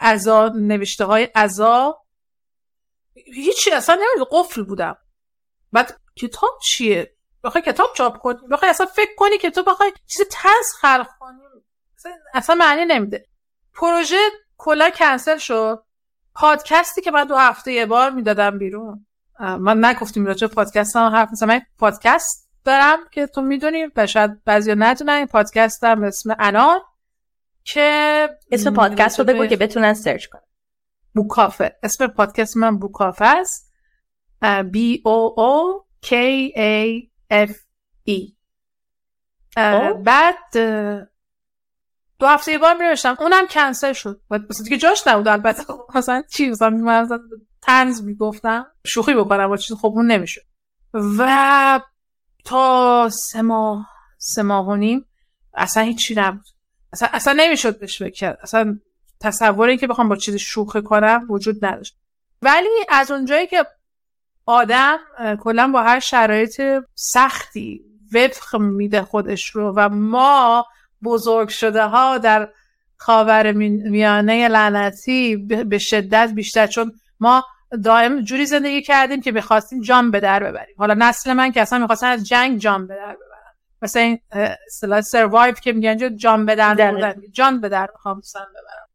[0.00, 1.98] ازا نوشته های ازا
[3.14, 4.96] هیچی اصلا نمید قفل بودم.
[5.72, 10.22] بعد کتاب چیه؟ بخوای کتاب چاپ کنی؟ بخوای اصلا فکر کنی که تو بخوای چیز
[10.30, 11.38] تنز خلق کنی؟
[12.34, 13.26] اصلا معنی نمیده.
[13.74, 14.20] پروژه
[14.56, 15.84] کلا کنسل شد.
[16.34, 19.06] پادکستی که من دو هفته یه بار می‌دادم بیرون.
[19.42, 24.44] من نگفتیم راجع پادکست هم حرف مثلا من پادکست دارم که تو می‌دونی و شاید
[24.44, 25.12] بعضی ندونن.
[25.12, 26.80] این پادکست هم اسم انار
[27.64, 30.42] که اسم پادکست رو بگو که بتونن سرچ کنن.
[31.14, 31.76] بوکافه.
[31.82, 33.72] اسم پادکست من بوکافه است.
[34.44, 36.12] B O O K
[36.56, 37.02] A
[37.46, 37.52] F
[38.08, 38.32] E
[40.04, 40.56] بعد
[42.18, 44.20] دو هفته یه بار میرشتم اونم کنسل شد.
[44.30, 45.62] و دیگه جاش نبود البته.
[45.94, 47.18] مثلا چی؟ مثلا
[47.62, 50.42] تنز می‌گفتم شوخی بکنم با چیز خب اون نمی‌شد.
[51.18, 51.80] و
[52.44, 53.88] تا سه ماه
[54.18, 55.06] سه ماه و نیم
[55.54, 56.44] اصلا هیچی نبود.
[56.92, 58.78] اصلا, اصلا نمی‌شد بهش بکرد اصلا
[59.20, 61.96] تصور این که بخوام با چیزی شوخی کنم وجود نداشت.
[62.42, 63.66] ولی از اونجایی که
[64.46, 64.98] آدم
[65.40, 66.62] کلا با هر شرایط
[66.94, 67.84] سختی
[68.14, 70.66] وفق میده خودش رو و ما
[71.02, 72.48] بزرگ شده ها در
[72.96, 75.36] خاور میانه لعنتی
[75.68, 76.66] به شدت بیشتر.
[76.66, 76.92] چون
[77.22, 77.44] ما
[77.84, 80.74] دائم جوری زندگی کردیم که می‌خواستیم جان به در ببریم.
[80.78, 83.54] حالا نسل من که اصلا می‌خواستن از جنگ جان به در ببرن.
[83.82, 84.18] مثلا این
[84.66, 88.88] اصطلاح سروایو که میگن جان به در جان به در خاموسن ببرم.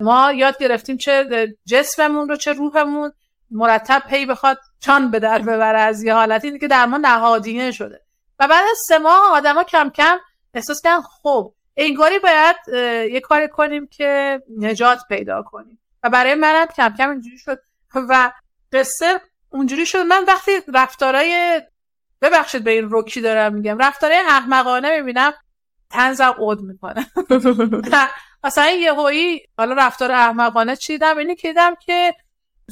[0.00, 3.12] ما یاد گرفتیم چه جسممون رو چه روحمون
[3.50, 8.00] مرتب پی بخواد جان به در ببره از یه حالتی که در ما نهادینه شده.
[8.38, 10.18] و بعد از سه ماه آدما کم کم
[10.54, 12.56] احساس کردن خب انگاری باید
[13.12, 15.78] یه کاری کنیم که نجات پیدا کنیم.
[16.02, 17.60] و برای منم کم کم اینجوری شد.
[18.10, 18.32] و
[18.72, 19.98] قصه اونجوری شد.
[19.98, 21.62] من وقتی رفتارای
[22.22, 23.78] ببخشید به این روکی دارم میگم.
[23.78, 25.32] رفتارای احمقانه می‌بینم
[25.90, 27.06] تنزم عود می‌کنه.
[28.44, 32.14] مثلا یه هایی حالا رفتار احمقانه چیدم اینی که دیدم که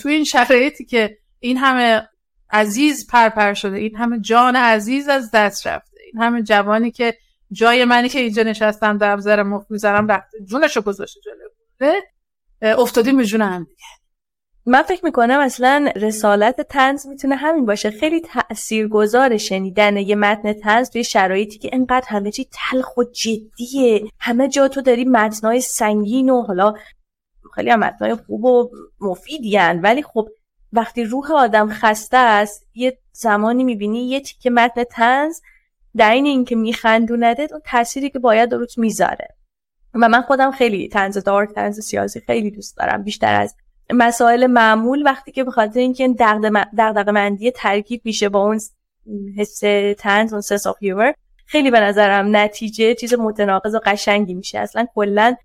[0.02, 2.08] تو این شرایطی که این همه
[2.50, 7.18] عزیز پرپر شده این همه جان عزیز از دست رفته این همه جوانی که
[7.52, 11.92] جای منی که اینجا نشستم در زر مفت می‌ذارم رفته جونشو گذاشته جلو.
[12.62, 14.01] افتادیم به جون هم دیگه.
[14.66, 17.90] من فکر می‌کنم اصلا رسالت تنز می‌تونه همین باشه.
[17.90, 24.10] خیلی تاثیرگذار شنیدن یه متن تنز توی شرایطی که انقدر همه چی تلخ و جدیه.
[24.18, 26.74] همه جا تو داری متنای سنگین و حالا
[27.54, 30.28] خیلی هم متنای خوب و مفیدی ولی خب
[30.72, 35.40] وقتی روح آدم خسته است یه زمانی می‌بینی یه تیکه متن طنز
[35.96, 39.28] در این اینکه میخندونده اون تأثیری که باید روت می‌ذاره.
[39.94, 43.02] و من خودم خیلی طنز dark طنز سیاسی خیلی دوست دارم.
[43.02, 43.56] بیشتر از
[43.90, 46.12] مسائل معمول وقتی که به خاطر اینکه این
[46.78, 48.60] دغدغه مندی ترکیب میشه با اون
[49.38, 49.58] حس
[49.98, 50.76] طنز اون sense of
[51.46, 54.58] خیلی به نظرم نتیجه چیز متناقض و قشنگی میشه.
[54.58, 55.36] اصلا کلا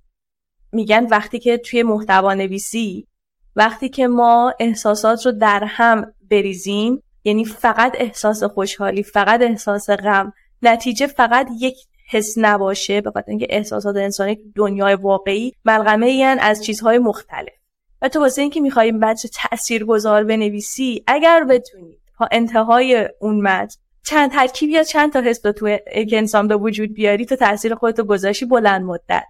[0.71, 3.07] میگن وقتی که توی محتوا نویسی
[3.55, 10.33] وقتی که ما احساسات رو در هم بریزیم یعنی فقط احساس خوشحالی فقط احساس غم
[10.61, 11.75] نتیجه فقط یک
[12.09, 17.53] حس نباشه به خاطر اینکه احساسات انسانی دنیای واقعی ملغمه این از چیزهای مختلف.
[18.01, 23.75] و تو واسه اینکه می‌خوای بچه تأثیر گذار بنویسی اگر بتونی تا انتهای اون متن
[24.05, 28.45] چند ترکیب یا چند تا حس تو انسان به وجود بیاری تو تاثیر خودتو گذاشی
[28.45, 29.27] بلند مدت.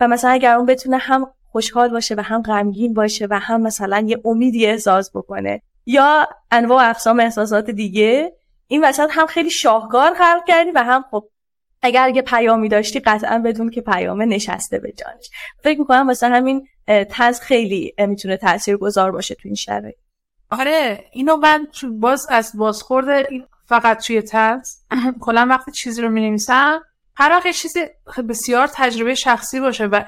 [0.00, 4.04] و مثلا اگر اون بتونه هم خوشحال باشه و هم غمگین باشه و هم مثلا
[4.06, 8.32] یه امیدی احساس بکنه یا انواع اقسام احساسات دیگه
[8.66, 11.28] این وسط هم خیلی شاهکار خلق کردی و هم خب
[11.82, 15.30] اگر یه پیامی داشتی قطعا بدون که پیامه نشسته به جانش.
[15.62, 19.96] فکر می‌کنم مثلا همین تز خیلی می‌تونه تاثیر گذار باشه تو این شرایط.
[20.50, 21.66] آره اینو من
[22.00, 24.78] باز از بازخورد این فقط توی تز
[25.20, 26.80] کلا وقتی چیزی رو می‌نویسم
[27.16, 27.80] هر وقت چیزی
[28.28, 30.04] بسیار تجربه شخصی باشه و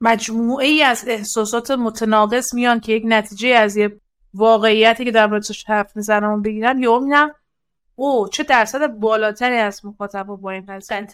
[0.00, 4.00] مجموعه ای از احساسات متناقض میان که یک نتیجه از یه
[4.34, 7.34] واقعیتی که در موردش حرف می‌زنم بگیرن یا می‌بینم
[7.94, 11.06] او چه درصد بالاتری از مخاطب با این قضیه.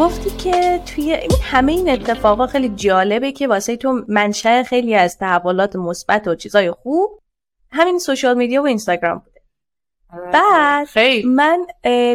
[0.00, 5.18] گفتی که توی این همه این اتفاقا خیلی جالبه که واسه تو منشأ خیلی از
[5.18, 7.20] تحولات مثبت و چیزای خوب
[7.70, 9.40] همین سوشال میدیا و اینستاگرام بوده.
[10.12, 10.30] آره.
[10.30, 11.28] بعد خیلی.
[11.28, 11.66] من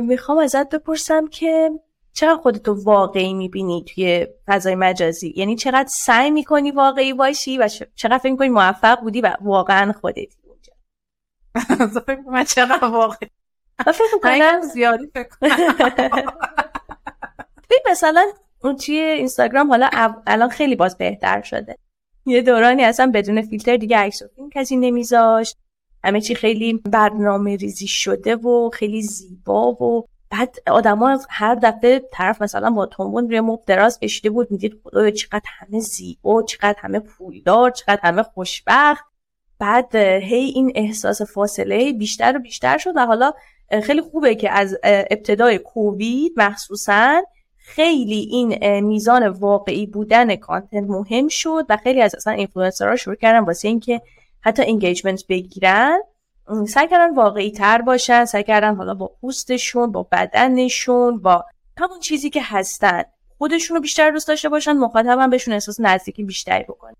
[0.02, 1.72] می‌خوام ازت بپرسم که
[2.14, 8.18] چقدر خودتو واقعی می‌بینی توی فضای مجازی؟ یعنی چقدر سعی می‌کنی واقعی باشی و چقدر
[8.18, 10.74] فکر می‌کنی موفق بودی و واقعا خودتی اونجا
[12.32, 13.30] من چقدر واقعی.
[13.86, 15.30] فکر می‌کنم زیادی فکر
[17.92, 18.26] مثلا
[18.64, 19.90] اون توی اینستاگرام حالا
[20.28, 21.78] الان خیلی باز بهتر شده.
[22.26, 25.58] یه دورانی اصلا بدون فیلتر دیگه عکس فیلم کسی نمیذاشت.
[26.04, 32.42] همه چی خیلی برنامه ریزی شده و خیلی زیبا و بعد آدما هر دفعه طرف
[32.42, 37.00] مثلا با تومبون روی مبل دراز کشیده بود می‌دید خدایا چقدر همه زیبا چقدر همه
[37.00, 39.06] پولدار چقدر همه خوشبخت.
[39.60, 43.34] بعد هی این احساس فاصله بیشتر و بیشتر شد و حالا
[43.84, 47.22] خیلی خوبه که از ابتدای کووید مخصوصا
[47.68, 53.40] خیلی این میزان واقعی بودن content مهم شد و خیلی از اصلا اینفلوئنسرها شروع کردن
[53.40, 54.02] واسه اینکه
[54.42, 56.00] حتی engagement بگیرن.
[56.68, 61.46] سعی کردن واقعی تر باشن سعی کردن حالا با پوستشون با بدنشون با
[61.78, 63.04] همون چیزی که هستن
[63.38, 66.94] خودشون رو بیشتر دوست داشته باشن مخاطب هم بهشون احساس نزدیکی بیشتری بکنن.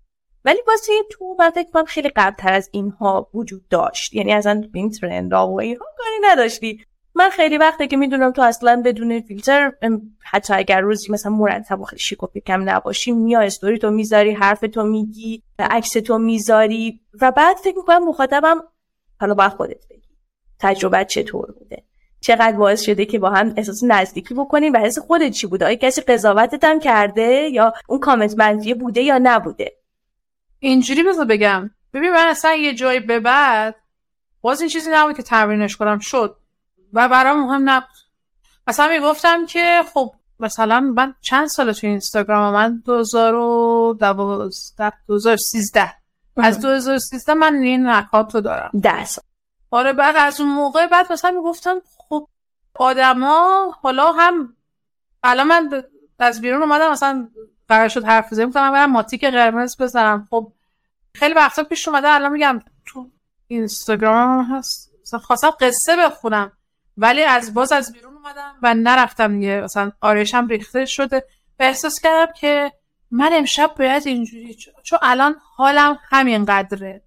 [0.44, 4.14] ولی واسه تو من فکر خیلی قبلتر از اینها وجود داشت.
[4.14, 6.84] یعنی اصلا این ترند و اینها کاری نداشتی.
[7.16, 9.72] من خیلی وقته که می‌دونم تو اصلا بدون فیلتر
[10.20, 14.32] حتی اگر روزی مثلا مرتب و خیلی شیک و کم نباشی میا استوری تو می‌ذاری
[14.32, 18.60] حرف تو میگی عکس تو می‌ذاری و بعد فکر می‌کنم مخاطبم
[19.20, 20.08] حالا باید خودت بگی.
[20.60, 21.82] تجربه چطور بوده؟
[22.20, 25.74] چقدر باعث شده که با هم احساس نزدیکی بکنیم و حس خودت چی بوده؟ آیا
[25.74, 29.72] کسی قضاوتت هم کرده یا اون کامنت منفی بوده یا نبوده؟
[30.58, 31.70] اینجوری بذار بگم.
[31.94, 33.74] ببین من اصلا یه جایی به بعد
[34.40, 35.98] باز این چیزی نبود که تمرینش کنم.
[35.98, 36.36] شد.
[36.92, 37.96] و برام مهم نبود.
[38.66, 45.94] مثلا می‌گفتم که خب مثلا من چند سال توی اینستاگرام من 2012 2013
[46.36, 48.70] از 2013 من این اکانت رو دارم.
[48.82, 49.24] ده سال
[49.70, 52.28] آره بعد از اون موقع بعد مثلا می‌گفتم خب
[52.74, 54.56] آدما حالا هم
[55.22, 55.82] الان من
[56.18, 57.28] از بیرون اومدم مثلا
[57.68, 60.28] قرار شد حرف بزنیم گفتم برم ماتیک قرمز بزنم.
[60.30, 60.52] خب
[61.14, 63.10] خیلی وقتا پیش اومده الان میگم تو
[63.46, 64.92] اینستاگرام هست.
[65.02, 66.52] مثلا خواستم قصه بخونم.
[66.96, 69.60] ولی از باز از بیرون اومدم و نرفتم دیگه.
[69.60, 71.24] مثلا آرشم ریخته شده.
[71.60, 72.72] و احساس کردم که
[73.10, 77.02] من امشب باید اینجوری چون الان حالم همین قدره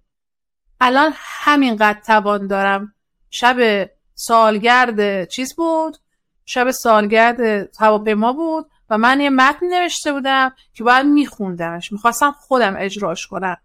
[0.80, 2.94] الان همینقدر توان دارم.
[3.30, 5.96] شب سالگرد چیز بود؟
[6.44, 11.92] شب سالگرد هواپیما بود و من یه متن نوشته بودم که باید میخوندمش.
[11.92, 13.56] می‌خواستم خودم اجراش کنم.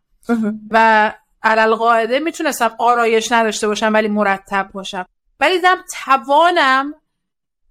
[0.70, 1.14] و
[1.44, 5.06] علل قاعده می‌تونستم آرایش نداشته باشم ولی مرتب باشم.
[5.40, 6.94] ولی دیدم توانم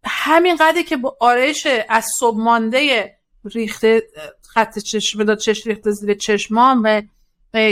[0.05, 3.11] همین قدری که با آرایش از صبح مانده
[3.45, 4.03] ریخته
[4.49, 7.03] خط چشم داد چشم ریخته زیر چشمام و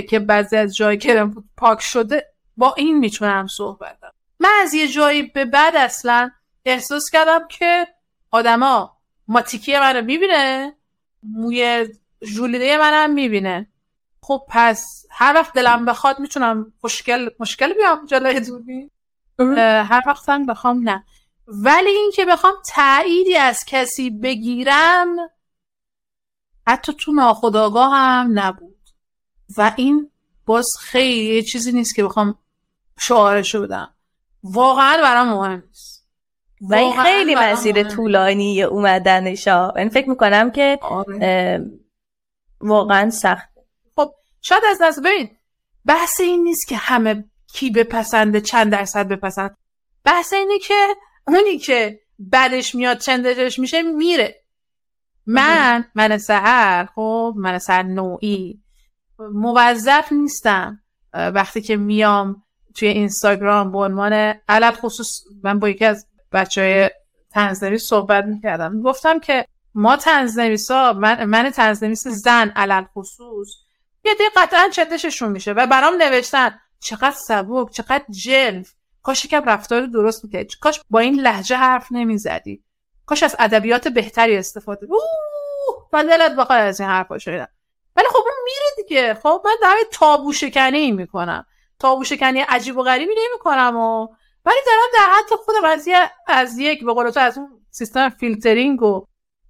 [0.01, 3.99] که بعضی از جایی که پاک شده با این می‌تونم صحبت
[4.41, 6.31] من از یه جایی به بعد اصلا
[6.65, 7.87] احساس کردم که
[8.31, 8.97] آدما
[9.29, 10.77] ماتیکی منو می‌بینه
[11.23, 11.89] موی
[12.35, 13.69] جولیده منم می‌بینه.
[14.23, 18.91] خب پس هر وقت دلم بخواد می‌تونم مشکل مشکل بیام جلوی دوربین.
[19.59, 21.05] هر وقت بخوام نه.
[21.47, 25.17] ولی اینکه بخوام تاییدی از کسی بگیرم
[26.67, 28.77] حتی تو ناخداگاه هم نبود.
[29.57, 30.11] و این
[30.47, 32.39] باز خیلی یه چیزی نیست که بخوام
[32.99, 33.95] شعارشو بدم.
[34.43, 36.09] واقعا برام مهم نیست.
[36.61, 41.71] و این خیلی مسیر طولانی اومدنشا این فکر می‌کنم که آره.
[42.61, 43.49] واقعا سخت.
[43.97, 45.31] خب شاید از نظر ببین
[45.87, 49.57] بحث این نیست که همه کی بپسنده چند درصد بپسند
[50.05, 50.97] بحث اینه که
[51.27, 54.43] اونی که بعدش میاد چندش میشه میره.
[55.27, 58.63] من من سهر خب من سهر نوعی
[59.19, 60.79] موظف نیستم.
[61.15, 62.43] وقتی که میام
[62.75, 64.13] توی اینستاگرام به عنوان
[64.49, 66.91] علت خصوص من با یکی از بچه های
[67.31, 68.83] تنزنویس صحبت می‌کردم.
[68.83, 73.49] گفتم که ما تنزنویس ها من, من تنزنویس زن علت خصوص
[74.05, 76.61] یه دی قطعا چندششون میشه و برام نوشتن.
[76.83, 78.73] چقدر سبک چقدر جلف
[79.03, 82.65] کاش یکم رفتار درست می‌کرد کاش با این لحجه حرف نمی‌زدی.
[83.07, 87.47] کاش از ادبیات بهتری استفاده اوه من دلت بخواد از این حرفا شدن
[87.97, 89.15] ولی خب اون میره دیگه.
[89.15, 91.47] خب من در تابو شکنی می‌کنم.
[91.79, 94.07] تابو شکنی عجیب و غریبی نمی‌کنم و
[94.45, 95.89] ولی دارم در حد خودم از,
[96.27, 99.07] از یک به از اون سیستم فیلترینگ و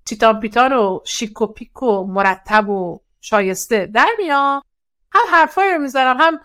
[0.07, 4.62] تیتان پیتان و شیک و پیک و مرتب و شایسته در میام.
[5.12, 6.41] هم حرفایی رو می‌ذارم هم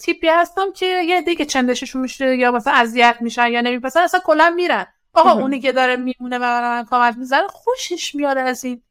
[0.00, 4.50] تیپی هستم که یه دیگه چندششون میشه یا مثلا اذیت میشن یا نمی‌پسندن اصلا کلا
[4.50, 4.86] میرن.
[5.12, 8.82] آقا اونی که داره میمونه و من کامنت می‌زنه خوشش میاد از این.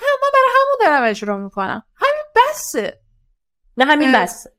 [0.00, 1.82] من برای همون دارم اجرا می‌کنم.
[1.96, 3.00] همین بسه.
[3.76, 4.50] نه همین بسه.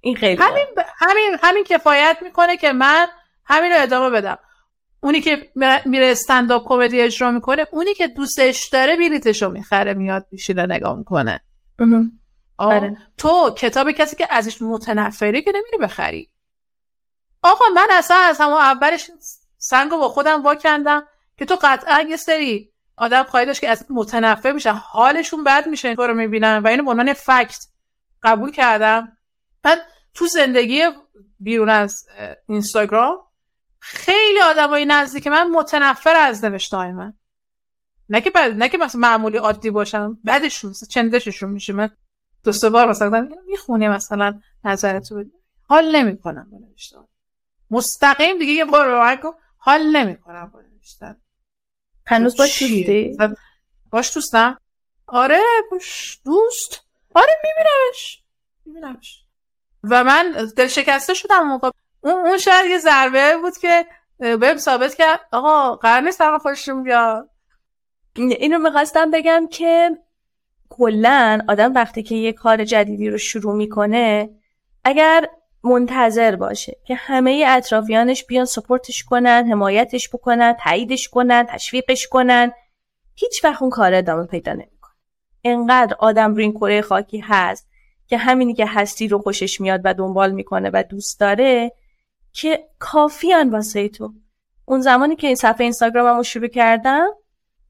[0.00, 0.66] این خیلی همین,
[0.98, 3.06] همین همین کفایت می‌کنه که من
[3.44, 4.38] همین رو ادامه بدم.
[5.00, 5.52] اونی که
[5.84, 10.98] میره استنداپ کمدی اجرا می‌کنه اونی که دوستش داره بلیتش رو می‌خره میاد میشینه نگاه
[10.98, 11.40] می‌کنه.
[12.58, 12.96] آره.
[13.16, 16.30] تو کتاب کسی که ازش متنفری که نمیری بخری.
[17.42, 19.10] آقا من اصلا از همون اولش
[19.58, 21.06] سنگ با خودم واکندم
[21.36, 25.88] که تو قطعا یه سری آدم خواهی داشت که از متنفر میشن حالشون بد میشه
[25.88, 27.66] این رو می‌بینن و اینو به عنوان فکت
[28.22, 29.16] قبول کردم.
[29.64, 29.76] من
[30.14, 30.82] تو زندگی
[31.40, 32.08] بیرون از
[32.48, 33.18] اینستاگرام
[33.78, 37.14] خیلی آدمای نزدیک من متنفر از نوشتای من.
[38.08, 41.72] نه که بعد نه که مثلا معمولی عادی باشم بعدشون چندششون میشه.
[41.72, 41.90] من
[42.44, 45.24] دو سه بار مثلا می‌خونی مثلا نظرتو
[45.68, 47.04] حال نمی‌کنم با نوشتن.
[47.70, 51.16] مستقیم دیگه یه بار رو حال نمی‌کنم با نوشتن.
[52.06, 53.16] هنوز باش دوستی
[53.90, 54.58] باش دوستم.
[55.06, 56.84] آره باش دوست.
[57.14, 58.22] آره میبینمش.
[58.64, 59.24] میبینمش.
[59.84, 61.70] و من دل شکسته شدم موقع.
[62.00, 63.86] اون اون شاید یه ضربه بود که
[64.18, 67.30] بهم ثابت کرد آقا قرار نیست آقا خوششون بیاد.
[68.16, 69.98] اینو می‌خواستم بگم که
[70.70, 74.30] کلا آدم وقتی که یه کار جدیدی رو شروع می‌کنه
[74.84, 75.28] اگر
[75.62, 82.52] منتظر باشه که همه اطرافیانش بیان سپورتش کنن حمایتش بکنن تاییدش کنن تشویقش کنن
[83.14, 84.92] هیچ وقت اون کار ادامه پیدا نمی‌کنه.
[85.44, 87.68] انقدر آدم رو این کره خاکی هست
[88.06, 91.72] که همینی که هستی رو خوشش میاد و دنبال می‌کنه و دوست داره
[92.32, 94.12] که کافیان واسه تو.
[94.64, 97.08] اون زمانی که این صفحه اینستاگرامم رو شروع کردم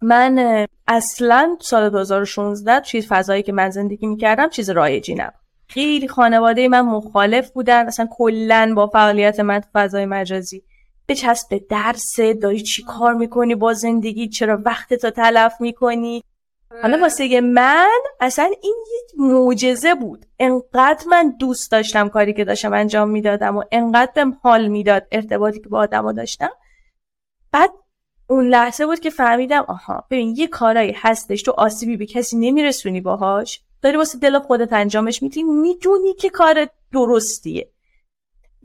[0.03, 6.69] من اصلا سال 2016 توی فضایی که من زندگی می‌کردم چیز رایجی نبود خیلی خانواده
[6.69, 10.63] من مخالف بودن اصلا کلا با فعالیت من تو فضای مجازی.
[11.07, 16.25] به چسب درس داری چی کار می‌کنی با زندگی؟ چرا وقت تو تلف می‌کنی؟
[16.83, 20.27] حالا واسه من اصلا این یک معجزه بود.
[20.39, 25.69] انقدر من دوست داشتم کاری که داشتم انجام می‌دادم و انقدر حال می‌داد ارتباطی که
[25.69, 26.51] با آدما داشتم.
[27.53, 27.71] بعد
[28.31, 33.01] اون لحظه بود که فهمیدم آها ببین یه کارایی هستش تو آسیبی به کسی نمیرسونی
[33.01, 33.61] باهاش.
[33.83, 37.71] داری واسه دل خودت انجامش میدی می‌دونی که کار درستیه.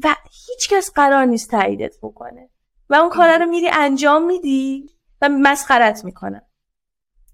[0.03, 0.15] و
[0.47, 2.49] هیچکس قرار نیست تاییدت بکنه.
[2.89, 4.89] و اون کار رو میری انجام میدی
[5.21, 6.41] و مسخرت می‌کنن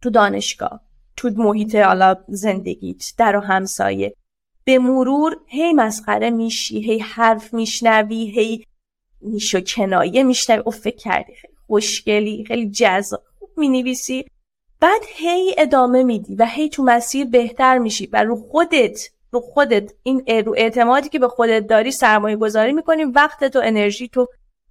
[0.01, 0.81] تو دانشگاه
[1.17, 4.15] تو محیط حالا زندگیت در و همسایه
[4.63, 8.65] به مرور هی مسخره میشی هی حرف میشنوی هی
[9.21, 10.61] نیش کنایه میشنوی.
[10.65, 11.33] او فکر کردی
[11.69, 14.25] خوشگلی خیلی جذاب خوب می‌نویسی.
[14.79, 18.99] بعد هی ادامه میدی و هی تو مسیر بهتر میشی و رو خودت
[19.31, 24.07] رو خودت این رو اعتمادی که به خودت داری سرمایه گذاری می‌کنی وقت و انرژی
[24.07, 24.27] تو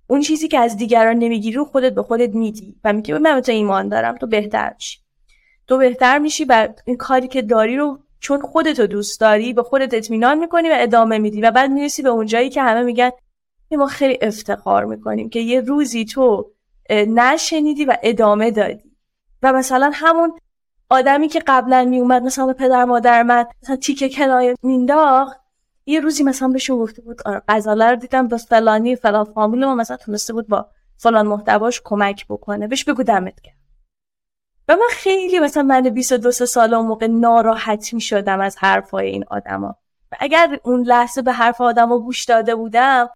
[0.06, 3.52] اون چیزی که از دیگران نمی‌گیری رو خودت به خودت میدی و میگی من تو
[3.52, 4.98] ایمان دارم تو بهتر میشی.
[5.66, 9.94] تو بهتر میشی و این کاری که داری رو چون خودتو دوست داری به خودت
[9.94, 13.10] اطمینان می‌کنی و ادامه میدی و بعد می‌رسی به اونجایی که همه میگن
[13.70, 16.50] ما خیلی افتخار می‌کنیم که یه روزی تو
[16.90, 18.92] نشنیدی و ادامه دادی.
[19.42, 20.38] و مثلا همون
[20.90, 25.40] آدمی که قبلا میومد مثلا به پدر مادر من مثلا تیکه کنایه مینداخت
[25.86, 29.74] یه روزی مثلا بهش گفته بود آره غزاله رو دیدم با فلانی فلان فامیل ما
[29.74, 30.66] مثلا تونسته بود با
[30.96, 32.66] فلان محتواش کمک بکنه.
[32.66, 33.54] بهش بگو دمت کرد
[34.68, 39.24] و من خیلی مثلا من 22 سال اون موقع ناراحت می شدم از حرفای این
[39.30, 39.76] آدما.
[40.20, 43.10] اگر اون لحظه به حرف آدم رو گوش داده بودم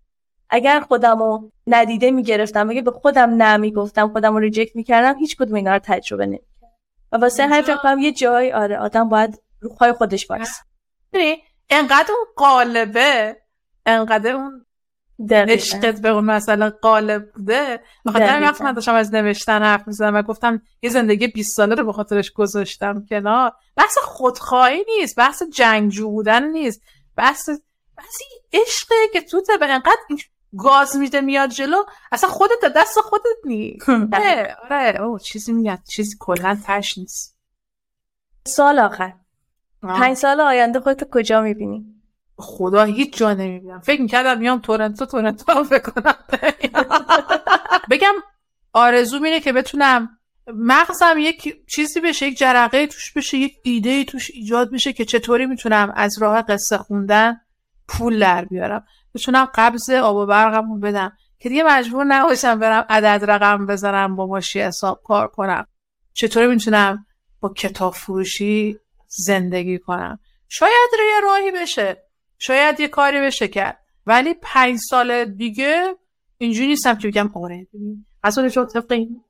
[0.50, 5.54] اگر خودم رو ندیده می‌گرفتم اگه به خودم نمی‌گفتم خودم رو ریجکت می‌کردم هیچ کدوم
[5.54, 6.68] اینا رو تجربه نمی‌کردم.
[7.12, 10.52] و واسه همین فکر یه جای آره آدم باید روخای خودش باشه.
[11.70, 13.36] انقدر اون قالبه
[13.86, 14.66] انقدر اون
[15.30, 17.80] عشقت به اون مسئله قالب بوده.
[18.06, 21.86] بخاطر وقت من داشتم از نوشتن حرف می‌زدم و گفتم یه زندگی 20 ساله رو
[21.86, 26.82] به خاطرش گذاشتم کنار بحث خودخواهی نیست بحث جنگجو بودن نیست.
[27.16, 27.48] بحث
[27.98, 28.16] بحث
[28.52, 30.00] عشقه که تو به انقدر
[30.58, 31.82] گاز میده میاد جلو.
[32.12, 33.88] اصلا خودت دست خودت نیست.
[33.88, 34.56] آره.
[34.70, 37.38] آره او چیزی میاد چیزی کلا تش نیست.
[38.46, 39.12] سال آخر.
[39.82, 41.86] پنج سال آینده خودت کجا می‌بینی؟
[42.36, 43.80] خدا هیچ جا نمی‌بینم.
[43.80, 46.14] فکر می‌کردم میام تورنتو تورنتو هم فکر کنم
[47.90, 48.14] بگم
[48.72, 54.30] آرزو اینه که بتونم مغزم یک چیزی بشه یک جرقه توش بشه یک ایده توش
[54.34, 57.40] ایجاد بشه که چطوری می‌تونم از راه قصه خوندن
[57.88, 58.86] پول در بیارم.
[59.14, 61.12] بتونم قبض آب و برقمو بدم.
[61.38, 65.66] که دیگه مجبور نباشم برم عدد رقم بزنم با ماشی حساب کار کنم.
[66.12, 67.06] چطوری می‌تونم
[67.40, 72.02] با کتاب فروشی زندگی کنم؟ شاید یه راهی بشه.
[72.38, 73.78] شاید یه کاری بشه کرد.
[74.06, 75.94] ولی پنج سال دیگه
[76.38, 77.66] اینجوری نیستم که بگم آره
[78.24, 79.20] اصلا چون طبق این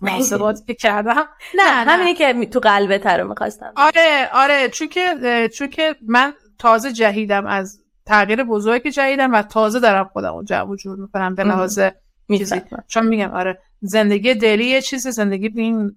[0.00, 1.28] محاسباتی که کردم.
[1.54, 3.72] نه همینی که تو قلبه رو می‌خواستم.
[3.76, 9.80] آره آره چون که چون که من تازه جهیدم از تغییر بزرگی جهیدم و تازه
[9.80, 11.80] دارم خودم جمع جور می‌کنم به لحاظ
[12.88, 15.96] چون میگم آره زندگی دلی یه چیزی زندگی به این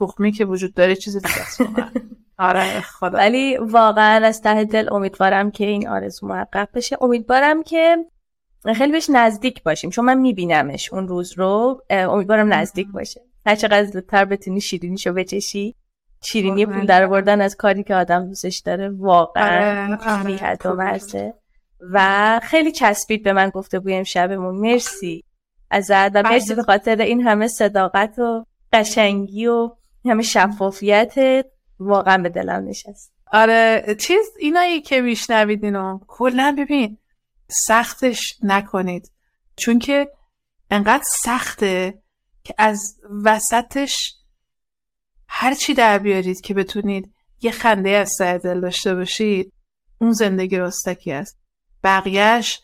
[0.00, 1.90] تخمی که وجود داره چیزی دیگه
[2.38, 3.18] آره خدا.
[3.18, 6.96] ولی واقعا از ته دل امیدوارم که این آرزو محقق بشه.
[7.00, 7.96] امیدوارم که
[8.76, 11.82] خیلی بهش نزدیک باشیم چون من میبینمش اون روز رو.
[11.90, 13.20] امیدوارم نزدیک باشه.
[13.46, 15.74] هر چقدر زودتر بتونی شیرینیشو بچشی
[16.22, 21.32] شیرینی پول در بردن از کاری که آدم دوستش داره واقعا بیحد آره، و
[21.90, 24.54] و خیلی چسبید به من گفته بوی امشبمون.
[24.54, 25.24] مرسی
[25.70, 26.16] ازت.
[26.16, 29.70] و مرسی به خاطر این همه صداقت و قشنگی و
[30.04, 31.44] همه شفافیت
[31.78, 33.12] واقعا به دلم نشست.
[33.32, 36.98] آره چیز اینایی که میشنوید اینو کلا ببین
[37.48, 39.10] سختش نکنید.
[39.56, 40.08] چون که
[40.70, 42.02] انقدر سخته
[42.44, 44.14] که از وسطش
[45.28, 49.52] هر چی در بیارید که بتونید یه خنده از سر دل داشته باشید
[50.00, 51.41] اون زندگی راستکی است.
[51.84, 52.60] بقیهش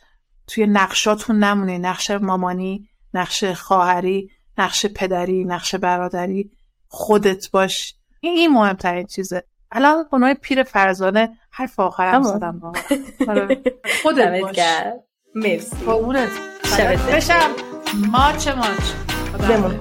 [0.46, 1.78] توی نقشاتون نمونه.
[1.78, 6.50] نقش مامانی نقش خواهری نقش پدری نقش برادری.
[6.88, 7.94] خودت باش.
[8.20, 9.44] این این مهمترین چیزه.
[9.72, 12.58] الان خونای پیر فرزانه حرف آخرم زدم.
[12.58, 12.72] با
[13.28, 13.62] آره.
[14.02, 14.56] خودت باش.
[15.34, 15.76] مرسی.
[17.12, 17.50] بشم.
[18.12, 18.92] ماچ ماچ
[19.48, 19.80] بمون